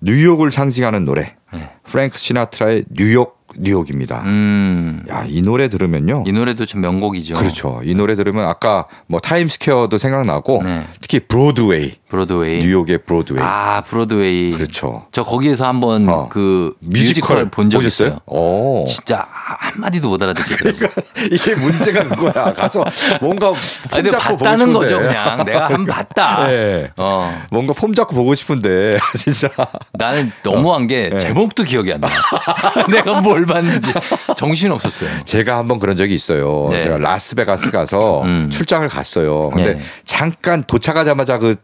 뉴욕을 0.00 0.50
상징하는 0.50 1.04
노래. 1.04 1.36
네. 1.52 1.70
프랭크 1.84 2.18
시나트라의 2.18 2.84
뉴욕 2.90 3.37
뉴욕입니다. 3.56 4.22
음. 4.24 5.02
야, 5.10 5.24
이 5.26 5.40
노래 5.42 5.68
들으면요. 5.68 6.24
이 6.26 6.32
노래도 6.32 6.66
참 6.66 6.80
명곡이죠. 6.80 7.34
그렇죠. 7.34 7.80
이 7.82 7.94
노래 7.94 8.14
들으면 8.14 8.46
아까 8.46 8.86
뭐 9.06 9.20
타임스퀘어도 9.20 9.96
생각나고 9.98 10.62
네. 10.62 10.84
특히 11.00 11.20
브로드웨이, 11.20 11.94
브로드웨이. 12.08 12.58
뉴욕의 12.64 12.98
브로드웨이. 13.06 13.42
아, 13.44 13.82
브로드웨이. 13.86 14.52
그렇죠. 14.52 15.06
저 15.12 15.22
거기에서 15.22 15.66
한번 15.66 16.08
어. 16.08 16.28
그 16.28 16.74
뮤지컬, 16.80 17.48
본 17.50 17.70
적? 17.70 17.82
있어요. 17.84 18.18
어. 18.26 18.84
진짜 18.86 19.26
한마디도 19.30 20.08
못 20.08 20.22
알아듣겠더라고요. 20.22 20.88
이게 21.32 21.54
문제가 21.54 22.04
그거야. 22.04 22.52
가서 22.52 22.84
뭔가 23.20 23.52
아니, 23.92 24.10
잡고 24.10 24.36
봤다는 24.36 24.66
싶은데. 24.66 24.78
거죠, 24.78 24.98
그냥. 25.00 25.44
내가 25.44 25.64
한번 25.68 25.86
봤다. 25.86 26.50
예. 26.52 26.90
어. 26.96 27.42
뭔가 27.50 27.72
폼 27.72 27.94
잡고 27.94 28.14
보고 28.14 28.34
싶은데 28.34 28.90
진짜 29.16 29.48
나는 29.92 30.30
너무한 30.42 30.86
게 30.86 31.08
네. 31.10 31.18
제목도 31.18 31.64
기억이 31.64 31.92
안 31.92 32.00
나. 32.00 32.08
내가 32.90 33.20
뭘 33.20 33.37
봤는지 33.46 33.92
정신 34.36 34.72
없었어요. 34.72 35.08
제가 35.24 35.56
한번 35.58 35.78
그런 35.78 35.96
적이 35.96 36.14
있어요. 36.14 36.68
네. 36.70 36.84
제가 36.84 36.98
라스베가스 36.98 37.70
가서 37.70 38.22
음. 38.22 38.50
출장을 38.50 38.86
갔어요. 38.88 39.50
근데 39.50 39.74
네. 39.74 39.80
잠깐 40.04 40.62
도착하자마자 40.64 41.38
그 41.38 41.56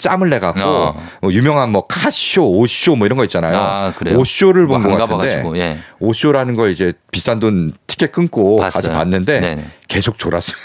짬을 0.00 0.30
내 0.30 0.38
갖고 0.38 0.62
어. 0.62 1.02
뭐 1.20 1.32
유명한 1.32 1.70
뭐 1.70 1.86
카쇼, 1.86 2.58
오쇼 2.58 2.96
뭐 2.96 3.06
이런 3.06 3.18
거 3.18 3.24
있잖아요. 3.24 3.56
아? 3.56 3.92
오쇼를 4.16 4.66
본뭐것 4.66 4.98
같은데 4.98 5.12
가봐가지고, 5.36 5.58
예. 5.58 5.78
오쇼라는 6.00 6.56
걸 6.56 6.70
이제 6.70 6.94
비싼 7.12 7.38
돈 7.38 7.72
티켓 7.86 8.10
끊고 8.10 8.56
봤어요. 8.56 8.82
가서 8.82 8.92
봤는데 8.92 9.40
네네. 9.40 9.64
계속 9.88 10.18
졸았어요. 10.18 10.56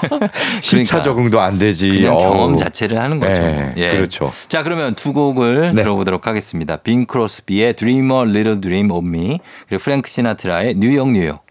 시차 0.62 0.76
그러니까. 0.76 1.02
적응도 1.02 1.40
안 1.40 1.58
되지. 1.58 1.90
그냥 1.90 2.14
어우. 2.14 2.22
경험 2.22 2.56
자체를 2.56 2.98
하는 2.98 3.20
거죠. 3.20 3.42
네, 3.42 3.74
예. 3.76 3.90
그렇죠. 3.90 4.32
자, 4.48 4.62
그러면 4.62 4.94
두 4.94 5.12
곡을 5.12 5.72
네. 5.74 5.82
들어보도록 5.82 6.26
하겠습니다. 6.26 6.76
빙 6.76 7.06
크로스비의 7.06 7.74
Dream 7.74 8.10
a 8.10 8.18
Little 8.22 8.60
Dream 8.60 8.90
of 8.90 9.06
Me 9.06 9.38
그리고 9.68 9.82
프랭크 9.82 10.08
시나트라의 10.08 10.74
뉴욕 10.76 11.10
뉴욕. 11.10 11.47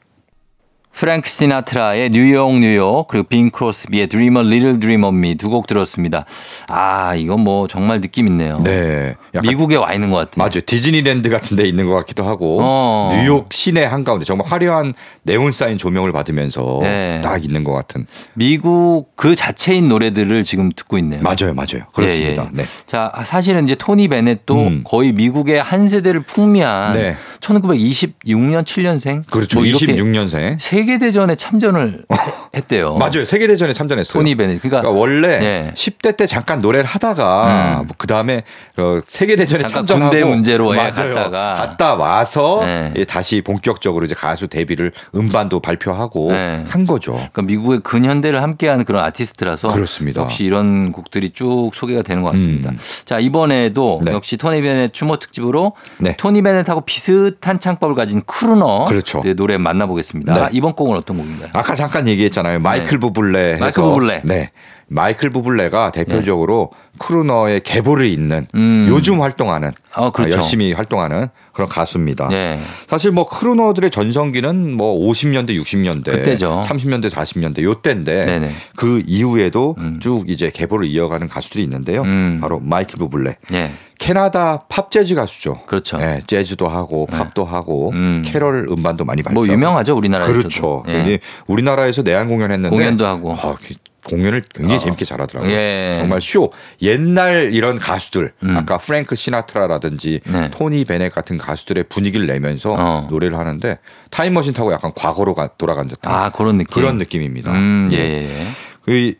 프랭크 0.97 1.29
시나트라의 1.29 2.09
뉴욕 2.09 2.57
뉴욕 2.57 3.07
그리고 3.07 3.27
빙 3.27 3.51
크로스비의 3.51 4.07
Little 4.11 4.79
Dream 4.79 5.03
of 5.03 5.15
Me 5.15 5.35
두곡 5.35 5.67
들었습니다. 5.67 6.25
아, 6.69 7.13
이건 7.13 7.41
뭐 7.41 7.67
정말 7.67 8.01
느낌 8.01 8.25
있네요. 8.29 8.59
네. 8.63 9.15
미국에 9.43 9.75
와 9.75 9.93
있는 9.93 10.09
것 10.09 10.17
같아요. 10.17 10.33
맞아요. 10.37 10.61
디즈니랜드 10.65 11.29
같은 11.29 11.55
데 11.55 11.65
있는 11.67 11.87
것 11.87 11.93
같기도 11.97 12.25
하고 12.25 12.57
어. 12.61 13.11
뉴욕 13.13 13.53
시내 13.53 13.83
한가운데 13.83 14.25
정말 14.25 14.47
화려한 14.47 14.95
네온 15.21 15.51
사인 15.51 15.77
조명을 15.77 16.11
받으면서 16.13 16.79
네. 16.81 17.21
딱 17.23 17.45
있는 17.45 17.63
것 17.63 17.73
같은. 17.73 18.07
미국 18.33 19.15
그 19.15 19.35
자체인 19.35 19.89
노래들을 19.89 20.43
지금 20.45 20.71
듣고 20.75 20.97
있네요. 20.97 21.21
맞아요, 21.21 21.53
맞아요. 21.53 21.85
그렇습니다. 21.93 22.43
예, 22.45 22.47
예. 22.47 22.57
네. 22.57 22.63
자, 22.87 23.11
사실은 23.23 23.65
이제 23.65 23.75
토니 23.75 24.07
베넷도 24.07 24.55
음. 24.55 24.81
거의 24.83 25.11
미국의 25.11 25.61
한 25.61 25.87
세대를 25.89 26.21
풍미한 26.21 26.97
네. 26.97 27.15
1926년 27.41 28.63
7년생 28.63 29.29
그렇죠. 29.29 29.59
뭐 29.59 29.65
이렇게 29.65 29.85
26년생. 29.87 30.57
세계 30.59 30.97
대전에 30.97 31.35
참전을 31.35 32.03
했대요. 32.55 32.95
맞아요. 32.97 33.25
세계 33.25 33.47
대전에 33.47 33.73
참전했어요. 33.73 34.13
토니 34.13 34.35
베넷. 34.35 34.61
그러니까, 34.61 34.81
그러니까 34.81 34.99
원래 34.99 35.39
네. 35.39 35.71
10대 35.75 36.17
때 36.17 36.25
잠깐 36.25 36.61
노래를 36.61 36.85
하다가 36.85 37.79
음. 37.81 37.87
뭐 37.87 37.95
그다음에 37.97 38.43
어, 38.77 38.99
세계 39.07 39.35
대전에 39.35 39.63
잠깐 39.63 39.85
참전하고 39.87 40.09
군대 40.11 40.23
문제로 40.25 40.73
예, 40.73 40.77
맞아요. 40.77 41.13
갔다가. 41.15 41.53
갔다 41.53 41.95
와서 41.95 42.61
네. 42.63 42.93
예, 42.95 43.05
다시 43.05 43.41
본격적으로 43.41 44.05
이제 44.05 44.15
가수 44.15 44.47
데뷔를 44.47 44.91
음반도 45.15 45.59
발표하고 45.59 46.31
네. 46.31 46.63
한 46.67 46.85
거죠. 46.85 47.13
그러니까 47.13 47.41
미국의 47.43 47.79
근현대를 47.81 48.41
함께하는 48.41 48.85
그런 48.85 49.03
아티스트라서 49.03 49.67
그렇습니다. 49.69 50.21
역시 50.21 50.45
이런 50.45 50.91
곡들이 50.91 51.29
쭉 51.31 51.71
소개가 51.73 52.01
되는 52.01 52.23
것 52.23 52.31
같습니다. 52.31 52.71
음. 52.71 52.77
자 53.05 53.19
이번에도 53.19 54.01
네. 54.03 54.11
역시 54.13 54.37
토니 54.37 54.61
베넷 54.61 54.93
추모 54.93 55.17
특집으로 55.17 55.73
네. 55.99 56.15
토니 56.17 56.41
베넷하고 56.41 56.81
비슷 56.81 57.26
한 57.41 57.59
창법을 57.59 57.95
가진 57.95 58.21
crooner 58.25 58.85
그렇죠. 58.85 59.21
네, 59.21 59.33
노래 59.33 59.57
만나보겠습니다. 59.57 60.33
네. 60.33 60.39
아, 60.39 60.49
이번 60.51 60.73
곡은 60.73 60.97
어떤 60.97 61.17
곡인가요? 61.17 61.49
아까 61.53 61.75
잠깐 61.75 62.07
얘기했잖아요. 62.07 62.59
마이클 62.59 62.99
부블레. 62.99 63.53
해서 63.53 63.59
마이클 63.59 63.83
부블레. 63.83 64.21
네. 64.23 64.51
마이클 64.89 65.29
부블레가 65.29 65.91
대표적으로 65.91 66.71
crooner의 66.99 67.61
계보를 67.61 68.07
잇는 68.07 68.47
예. 68.53 68.57
음. 68.57 68.87
요즘 68.89 69.21
활동하는 69.21 69.71
어, 69.95 70.11
그렇죠. 70.11 70.37
어, 70.37 70.41
열심히 70.41 70.71
활동하는 70.73 71.27
그런 71.53 71.67
가수입니다. 71.69 72.29
예. 72.31 72.59
사실 72.87 73.11
뭐 73.11 73.25
crooner들의 73.25 73.89
전성기는 73.91 74.71
뭐 74.73 74.97
50년대, 75.09 75.61
60년대, 75.61 76.05
그때죠. 76.05 76.61
30년대, 76.65 77.09
40년대 77.09 77.63
요때인데 77.63 78.25
네네. 78.25 78.51
그 78.75 79.03
이후에도 79.05 79.75
음. 79.79 79.99
쭉 79.99 80.29
이제 80.29 80.51
계보를 80.51 80.87
이어가는 80.87 81.27
가수들이 81.27 81.63
있는데요. 81.63 82.03
음. 82.03 82.39
바로 82.41 82.59
마이클 82.59 82.97
부블레. 82.97 83.37
예. 83.53 83.71
캐나다 83.99 84.63
팝 84.69 84.91
재즈 84.91 85.15
가수죠. 85.15 85.61
그렇죠. 85.65 85.99
예, 85.99 86.21
재즈도 86.27 86.67
하고 86.67 87.07
팝도 87.07 87.45
하고 87.45 87.89
음. 87.93 88.23
캐럴 88.23 88.67
음반도 88.69 89.05
많이 89.05 89.23
발표. 89.23 89.33
뭐 89.33 89.47
유명하죠 89.51 89.97
우리나라에서도. 89.97 90.37
그렇죠. 90.37 90.83
예. 90.87 91.19
우리나라에서 91.47 92.03
내한 92.03 92.27
공연했는데 92.27 92.75
공연도 92.75 93.05
하고. 93.05 93.33
아, 93.33 93.55
그 93.59 93.73
공연을 94.07 94.43
굉장히 94.53 94.79
재밌게 94.79 95.05
잘하더라고요. 95.05 95.51
예. 95.51 95.97
정말 95.99 96.21
쇼. 96.21 96.51
옛날 96.81 97.53
이런 97.53 97.77
가수들, 97.77 98.33
음. 98.43 98.57
아까 98.57 98.77
프랭크 98.77 99.15
시나트라라든지 99.15 100.21
네. 100.25 100.49
토니 100.51 100.85
베넷 100.85 101.13
같은 101.13 101.37
가수들의 101.37 101.85
분위기를 101.89 102.27
내면서 102.27 102.75
어. 102.77 103.07
노래를 103.09 103.37
하는데 103.37 103.77
타임머신 104.09 104.53
타고 104.53 104.71
약간 104.71 104.91
과거로 104.95 105.33
가, 105.33 105.49
돌아간 105.57 105.87
듯한 105.87 106.13
아 106.13 106.29
그런 106.29 106.57
느낌. 106.57 106.81
그런 106.81 106.97
느낌입니다. 106.97 107.51
음, 107.51 107.89
예. 107.93 107.97
예. 107.97 108.01
예. 108.01 108.47
예. 108.89 109.07
이 109.07 109.15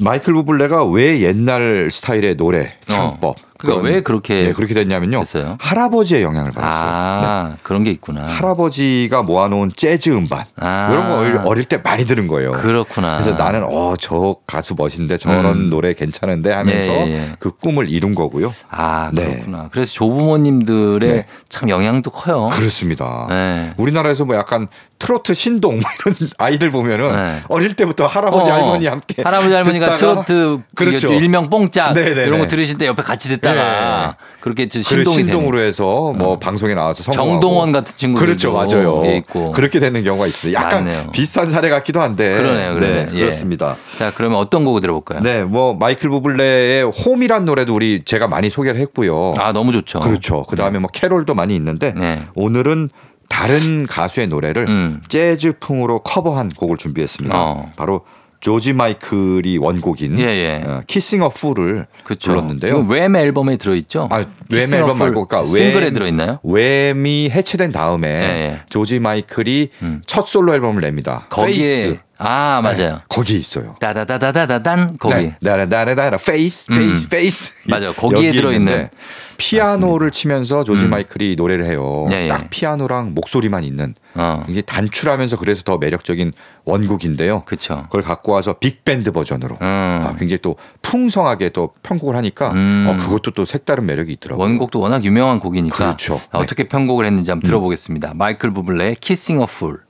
마이클 0.00 0.34
부블레가 0.34 0.84
왜 0.86 1.20
옛날 1.20 1.88
스타일의 1.90 2.36
노래 2.36 2.76
창법 2.86 3.36
그러니까 3.64 3.88
왜 3.88 4.00
그렇게 4.02 4.46
예, 4.48 4.52
그렇게 4.52 4.74
됐냐면요. 4.74 5.20
됐어요? 5.20 5.56
할아버지의 5.60 6.22
영향을 6.22 6.52
받았어요. 6.52 6.84
네. 6.84 7.26
아 7.26 7.56
그런 7.62 7.82
게 7.84 7.90
있구나. 7.90 8.26
할아버지가 8.26 9.22
모아놓은 9.22 9.72
재즈 9.76 10.10
음반 10.10 10.44
아. 10.56 10.88
이런 10.90 11.08
거 11.08 11.16
어릴, 11.18 11.36
어릴 11.44 11.64
때 11.64 11.78
많이 11.78 12.04
들은 12.04 12.26
거예요. 12.28 12.52
그렇구나. 12.52 13.18
그래서 13.18 13.32
나는 13.36 13.64
어 13.64 13.94
저 14.00 14.36
가수 14.46 14.74
멋인데 14.76 15.16
저런 15.18 15.46
음. 15.46 15.70
노래 15.70 15.94
괜찮은데 15.94 16.52
하면서 16.52 16.90
예, 16.90 17.06
예. 17.06 17.32
그 17.38 17.52
꿈을 17.52 17.88
이룬 17.88 18.14
거고요. 18.14 18.52
아 18.68 19.10
네. 19.12 19.24
그렇구나. 19.24 19.68
그래서 19.70 19.92
조부모님들의 19.92 21.10
네. 21.12 21.26
참 21.48 21.68
영향도 21.68 22.10
커요. 22.10 22.48
그렇습니다. 22.52 23.26
네. 23.28 23.72
우리나라에서 23.76 24.24
뭐 24.24 24.36
약간 24.36 24.68
트로트 24.98 25.34
신동 25.34 25.78
뭐 25.78 25.82
이런 26.06 26.30
아이들 26.38 26.70
보면은 26.70 27.12
네. 27.14 27.42
어릴 27.48 27.74
때부터 27.74 28.06
할아버지 28.06 28.50
어, 28.50 28.54
할머니 28.54 28.86
함께 28.86 29.22
할아버지 29.22 29.52
할머니가 29.52 29.96
트로트 29.96 30.60
그렇죠. 30.74 31.08
이게 31.08 31.16
일명 31.16 31.50
뽕짝 31.50 31.92
네네네. 31.94 32.22
이런 32.26 32.38
거 32.38 32.46
들으실 32.48 32.78
때 32.78 32.86
옆에 32.86 33.02
같이 33.02 33.28
듣다가 33.28 34.16
그렇게 34.40 34.68
좀 34.68 34.82
그래 34.82 34.96
신동이 35.04 35.16
신동으로 35.16 35.56
되는. 35.58 35.68
해서 35.68 36.12
뭐 36.16 36.38
방송에 36.38 36.74
나와서 36.74 37.02
성공하고. 37.02 37.32
정동원 37.32 37.72
같은 37.72 37.94
친구들도 37.96 38.26
그렇죠 38.26 38.52
맞아요 38.52 39.02
예, 39.06 39.16
있고. 39.18 39.50
그렇게 39.50 39.80
되는 39.80 40.02
경우가 40.04 40.26
있습니다 40.26 40.60
약간 40.60 40.84
맞네요. 40.84 41.10
비슷한 41.12 41.48
사례 41.50 41.68
같기도 41.68 42.00
한데 42.00 42.36
그러네요, 42.36 42.74
그러네요. 42.74 43.06
네, 43.06 43.10
예. 43.14 43.20
그렇습니다 43.20 43.76
자 43.98 44.12
그러면 44.14 44.38
어떤 44.38 44.64
곡을 44.64 44.80
들어볼까요? 44.80 45.20
네뭐 45.20 45.74
마이클 45.74 46.08
부블레의 46.10 46.84
홈이란 47.04 47.44
노래도 47.44 47.74
우리 47.74 48.02
제가 48.04 48.28
많이 48.28 48.48
소개를 48.48 48.80
했고요 48.80 49.34
아 49.38 49.52
너무 49.52 49.72
좋죠. 49.72 50.00
그렇죠 50.00 50.44
그 50.44 50.56
다음에 50.56 50.78
뭐 50.78 50.88
캐롤도 50.92 51.34
많이 51.34 51.54
있는데 51.56 51.92
네. 51.96 52.22
오늘은 52.34 52.90
다른 53.34 53.84
가수의 53.86 54.28
노래를 54.28 54.68
음. 54.68 55.00
재즈풍으로 55.08 56.00
커버한 56.04 56.50
곡을 56.50 56.76
준비했습니다 56.76 57.36
어. 57.36 57.72
바로 57.76 58.02
조지 58.38 58.72
마이클이 58.74 59.58
원곡인 59.58 60.18
예, 60.20 60.24
예. 60.24 60.62
어, 60.64 60.82
Kissing 60.86 61.22
a 61.22 61.30
Fool을 61.30 61.86
그렇죠. 62.04 62.30
불렀는데요 62.30 62.86
Wham 62.86 63.16
앨범에 63.16 63.56
들어있죠? 63.56 64.08
아, 64.12 64.24
Wham 64.50 64.76
앨범 64.76 64.98
말고 64.98 65.26
그러니까 65.26 65.50
싱글에 65.50 65.88
Wham- 65.90 65.94
들어있나요? 65.94 66.38
Wham이 66.44 67.30
해체된 67.30 67.72
다음에 67.72 68.08
예, 68.08 68.22
예. 68.22 68.60
조지 68.68 69.00
마이클이 69.00 69.70
음. 69.82 70.02
첫 70.06 70.28
솔로 70.28 70.54
앨범을 70.54 70.82
냅니다. 70.82 71.26
거기에 71.30 71.54
Faith. 71.56 71.98
아 72.18 72.60
맞아요. 72.62 72.76
네, 72.76 72.94
거기 73.08 73.36
있어요. 73.36 73.76
따다다다다단 73.80 74.98
거기. 74.98 75.14
네, 75.14 75.36
나라나라나라 75.40 76.16
Faith 76.16 76.70
음. 76.70 76.76
페이스 76.76 77.08
Faith. 77.08 77.52
맞아요. 77.66 77.92
거기에 77.92 78.32
들어있는. 78.32 78.90
피아노를 79.36 80.10
치면서 80.10 80.64
조지 80.64 80.84
음. 80.84 80.90
마이클이 80.90 81.34
노래를 81.36 81.64
해요. 81.66 82.06
예, 82.12 82.24
예. 82.24 82.28
딱 82.28 82.50
피아노랑 82.50 83.14
목소리만 83.14 83.64
있는 83.64 83.94
어. 84.14 84.44
이게 84.48 84.62
단출하면서 84.62 85.36
그래서 85.38 85.62
더 85.64 85.76
매력적인 85.78 86.32
원곡인데요. 86.64 87.42
그쵸. 87.44 87.82
그걸 87.84 88.02
갖고 88.02 88.32
와서 88.32 88.54
빅밴드 88.58 89.12
버전으로 89.12 89.58
음. 89.60 89.66
아, 90.06 90.14
굉장히 90.18 90.38
또 90.38 90.56
풍성하게 90.82 91.50
또 91.50 91.72
편곡을 91.82 92.16
하니까 92.16 92.52
음. 92.52 92.86
어, 92.88 92.96
그것도 92.96 93.32
또 93.32 93.44
색다른 93.44 93.86
매력이 93.86 94.12
있더라고요. 94.14 94.42
원곡도 94.44 94.80
워낙 94.80 95.04
유명한 95.04 95.40
곡이니까 95.40 95.76
그렇죠. 95.76 96.20
아, 96.30 96.38
어떻게 96.38 96.64
편곡을 96.64 97.04
했는지 97.04 97.30
한번 97.30 97.46
들어보겠습니다. 97.46 98.12
마이클 98.14 98.52
부블레의 98.52 98.96
Kissing 98.96 99.40
a 99.40 99.46
Fool. 99.46 99.83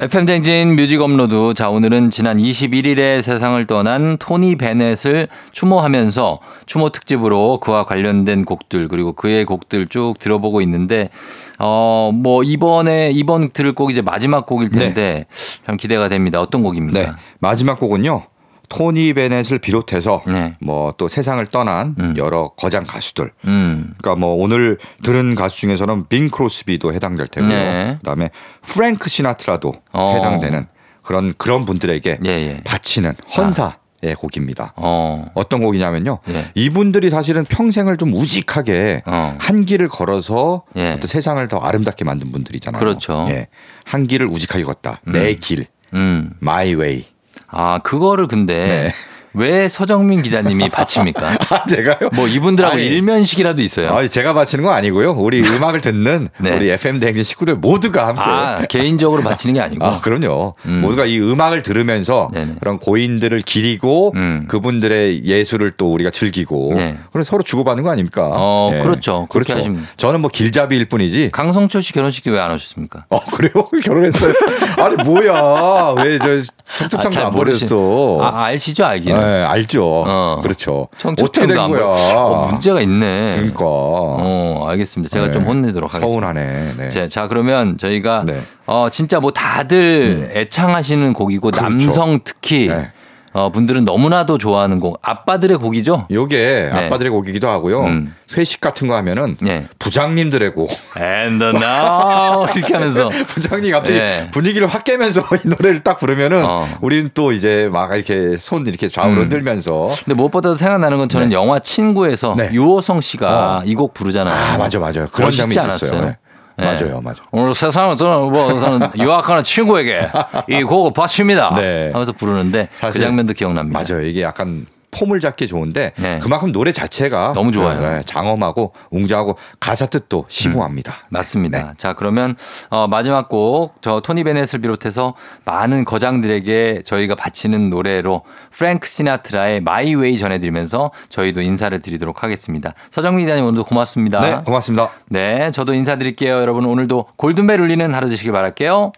FM 0.00 0.26
대행진 0.26 0.76
뮤직 0.76 1.00
업로드. 1.00 1.54
자, 1.54 1.70
오늘은 1.70 2.10
지난 2.10 2.38
21일에 2.38 3.20
세상을 3.20 3.66
떠난 3.66 4.16
토니 4.16 4.54
베넷을 4.54 5.26
추모하면서 5.50 6.38
추모 6.66 6.90
특집으로 6.90 7.58
그와 7.58 7.84
관련된 7.84 8.44
곡들 8.44 8.86
그리고 8.86 9.12
그의 9.12 9.44
곡들 9.44 9.88
쭉 9.88 10.14
들어보고 10.20 10.60
있는데 10.60 11.10
어, 11.58 12.12
뭐 12.14 12.44
이번에 12.44 13.10
이번 13.10 13.50
들을 13.50 13.72
곡이 13.72 13.92
이제 13.92 14.00
마지막 14.00 14.46
곡일 14.46 14.70
텐데 14.70 15.26
참 15.66 15.76
기대가 15.76 16.08
됩니다. 16.08 16.40
어떤 16.40 16.62
곡입니까? 16.62 17.00
네. 17.00 17.12
마지막 17.40 17.80
곡은요. 17.80 18.22
토니 18.68 19.14
베넷을 19.14 19.58
비롯해서 19.58 20.22
네. 20.26 20.56
뭐또 20.60 21.08
세상을 21.08 21.44
떠난 21.46 21.94
음. 21.98 22.14
여러 22.16 22.48
거장 22.56 22.84
가수들. 22.84 23.30
음. 23.46 23.94
그러니까 23.98 24.20
뭐 24.20 24.34
오늘 24.34 24.78
들은 25.02 25.34
가수 25.34 25.60
중에서는 25.60 26.06
빈 26.08 26.30
크로스비도 26.30 26.92
해당될 26.92 27.28
테고요. 27.28 27.48
네. 27.48 27.96
그다음에 28.00 28.30
프랭크 28.62 29.08
시나트라도 29.08 29.74
어. 29.92 30.14
해당되는 30.16 30.66
그런 31.02 31.32
그런 31.38 31.64
분들에게 31.64 32.18
예, 32.26 32.28
예. 32.28 32.60
바치는 32.64 33.14
헌사의 33.34 34.14
곡입니다. 34.18 34.74
어. 34.76 35.24
어떤 35.32 35.62
곡이냐면요. 35.62 36.18
예. 36.28 36.50
이분들이 36.54 37.08
사실은 37.08 37.44
평생을 37.44 37.96
좀 37.96 38.12
우직하게 38.12 39.04
어. 39.06 39.34
한 39.40 39.64
길을 39.64 39.88
걸어서 39.88 40.64
예. 40.76 40.98
또 41.00 41.06
세상을 41.06 41.46
더 41.48 41.58
아름답게 41.58 42.04
만든 42.04 42.30
분들이잖아요. 42.30 42.78
그렇죠. 42.78 43.26
예. 43.30 43.48
한 43.84 44.06
길을 44.06 44.26
우직하게 44.26 44.64
걷다. 44.64 45.00
내 45.06 45.34
길, 45.36 45.66
음. 45.94 46.34
My 46.40 46.74
Way. 46.74 47.06
아, 47.48 47.78
그거를 47.78 48.26
근데 48.26 48.66
네. 48.66 48.92
왜 49.38 49.68
서정민 49.68 50.22
기자님이 50.22 50.68
바칩니까? 50.68 51.38
아, 51.50 51.64
제가요? 51.66 52.10
뭐 52.12 52.26
이분들하고 52.26 52.74
아니, 52.74 52.84
일면식이라도 52.86 53.62
있어요. 53.62 53.96
아니, 53.96 54.08
제가 54.08 54.34
바치는 54.34 54.64
건 54.64 54.74
아니고요. 54.74 55.12
우리 55.12 55.40
음악을 55.40 55.80
듣는 55.80 56.28
네. 56.38 56.56
우리 56.56 56.68
FM 56.70 56.98
대행진 56.98 57.22
식구들 57.24 57.54
모두가 57.56 58.08
함께. 58.08 58.22
아, 58.22 58.62
개인적으로 58.68 59.22
바치는 59.22 59.54
게 59.54 59.60
아니고. 59.60 59.84
아, 59.86 60.00
그럼요. 60.00 60.54
음. 60.66 60.80
모두가 60.80 61.06
이 61.06 61.20
음악을 61.20 61.62
들으면서 61.62 62.30
네네. 62.32 62.56
그런 62.58 62.78
고인들을 62.78 63.40
기리고 63.42 64.12
음. 64.16 64.44
그분들의 64.48 65.24
예술을 65.24 65.72
또 65.76 65.92
우리가 65.92 66.10
즐기고 66.10 66.72
네. 66.74 66.98
그럼 67.12 67.22
서로 67.24 67.42
주고받는 67.44 67.84
거 67.84 67.90
아닙니까? 67.90 68.28
어, 68.32 68.72
그렇죠. 68.82 69.26
그렇게 69.30 69.54
하시면- 69.54 69.78
저는 69.96 70.20
뭐 70.20 70.30
길잡이일 70.30 70.86
뿐이지. 70.86 71.30
강성철 71.32 71.82
씨 71.82 71.92
결혼식에 71.92 72.30
왜 72.30 72.38
안 72.38 72.52
오셨습니까? 72.52 73.04
어, 73.10 73.18
그래요? 73.32 73.68
결혼했어요? 73.84 74.32
아니, 74.78 74.96
뭐야. 75.04 75.94
왜 76.02 76.18
저 76.18 76.42
청첩장도 76.76 77.10
잘안 77.10 77.30
보냈어? 77.30 78.18
아, 78.22 78.44
아시죠, 78.46 78.84
알기는. 78.84 79.18
네, 79.28 79.44
알죠. 79.44 80.04
어. 80.06 80.40
그렇죠. 80.42 80.88
어떻게 81.04 81.46
된 81.46 81.54
거야? 81.54 81.84
어, 81.84 82.48
문제가 82.50 82.80
있네. 82.80 83.34
그러니까. 83.36 83.60
어, 83.64 84.66
알겠습니다. 84.68 85.12
제가 85.12 85.26
네. 85.26 85.32
좀 85.32 85.44
혼내도록 85.44 85.94
하겠습니다. 85.94 86.20
서운하네. 86.20 86.72
네. 86.78 86.88
자, 86.88 87.08
자, 87.08 87.28
그러면 87.28 87.76
저희가 87.78 88.24
네. 88.26 88.40
어 88.66 88.88
진짜 88.90 89.20
뭐 89.20 89.30
다들 89.32 90.32
애창하시는 90.34 91.12
곡이고 91.12 91.50
그렇죠. 91.50 91.62
남성 91.62 92.18
특히 92.24 92.68
네. 92.68 92.90
어 93.38 93.50
분들은 93.50 93.84
너무나도 93.84 94.36
좋아하는 94.36 94.80
곡 94.80 94.98
아빠들의 95.00 95.58
곡이죠. 95.58 96.08
요게 96.10 96.70
네. 96.72 96.86
아빠들의 96.86 97.10
곡이기도 97.12 97.48
하고요. 97.48 97.84
음. 97.84 98.14
회식 98.36 98.60
같은 98.60 98.88
거 98.88 98.96
하면은 98.96 99.36
네. 99.40 99.66
부장님들의 99.78 100.54
곡. 100.54 100.70
And 100.96 101.44
now 101.56 102.48
이렇게 102.56 102.74
하면서 102.74 103.08
부장님 103.28 103.70
갑자기 103.70 103.98
네. 103.98 104.28
분위기를 104.32 104.66
확 104.66 104.82
깨면서 104.82 105.22
이 105.44 105.48
노래를 105.48 105.84
딱 105.84 106.00
부르면은 106.00 106.44
어. 106.44 106.68
우리는 106.80 107.10
또 107.14 107.30
이제 107.30 107.68
막 107.72 107.94
이렇게 107.94 108.36
손 108.38 108.66
이렇게 108.66 108.88
좌우로 108.88 109.12
음. 109.12 109.18
흔들면서 109.22 109.88
근데 110.04 110.14
무엇보다도 110.14 110.56
생각나는 110.56 110.98
건 110.98 111.08
저는 111.08 111.28
네. 111.28 111.34
영화 111.36 111.60
친구에서 111.60 112.34
네. 112.36 112.50
유호성 112.52 113.00
씨가 113.00 113.58
어. 113.58 113.62
이곡 113.64 113.94
부르잖아요. 113.94 114.54
아 114.54 114.58
맞아 114.58 114.80
맞아요 114.80 115.06
그런 115.12 115.30
장면이 115.30 115.74
있었어요. 115.76 116.14
네. 116.58 116.76
네. 116.76 116.84
맞아요 116.84 117.00
맞아. 117.00 117.22
오늘 117.30 117.54
세상을 117.54 117.96
저는 117.96 118.32
뭐 118.32 118.60
저는 118.60 118.90
유학하는 118.98 119.44
친구에게 119.44 120.08
이 120.48 120.62
곡을 120.62 120.92
바칩니다. 120.92 121.54
네. 121.54 121.90
하면서 121.92 122.12
부르는데 122.12 122.68
그 122.80 122.98
장면도 122.98 123.32
기억납니다. 123.34 123.80
맞아요 123.80 124.04
이게 124.04 124.22
약간 124.22 124.66
폼을 124.90 125.20
잡기 125.20 125.46
좋은데 125.48 125.92
네. 125.96 126.18
그만큼 126.20 126.52
노래 126.52 126.72
자체가 126.72 127.32
너무 127.34 127.52
좋아요. 127.52 127.80
네, 127.80 128.02
장엄하고 128.04 128.72
웅장하고 128.90 129.36
가사 129.60 129.86
뜻도 129.86 130.24
심오합니다. 130.28 130.96
맞습니다. 131.10 131.58
네. 131.58 131.72
자, 131.76 131.92
그러면 131.92 132.36
어, 132.70 132.86
마지막 132.88 133.28
곡 133.28 133.78
저 133.80 134.00
토니 134.00 134.24
베넷을 134.24 134.60
비롯해서 134.60 135.14
많은 135.44 135.84
거장들에게 135.84 136.82
저희가 136.84 137.14
바치는 137.14 137.70
노래로 137.70 138.22
프랭크 138.50 138.88
시나트라의 138.88 139.60
My 139.60 139.94
Way 139.94 140.18
전해드리면서 140.18 140.90
저희도 141.08 141.40
인사를 141.40 141.78
드리도록 141.80 142.22
하겠습니다. 142.22 142.74
서정민 142.90 143.24
기자님 143.26 143.44
오늘도 143.44 143.64
고맙습니다. 143.64 144.20
네 144.20 144.40
고맙습니다. 144.44 144.90
네, 145.08 145.50
저도 145.50 145.74
인사드릴게요. 145.74 146.40
여러분 146.40 146.64
오늘도 146.64 147.06
골든벨 147.16 147.60
울리는 147.60 147.94
하루 147.94 148.08
되시길 148.08 148.32
바랄게요. 148.32 148.92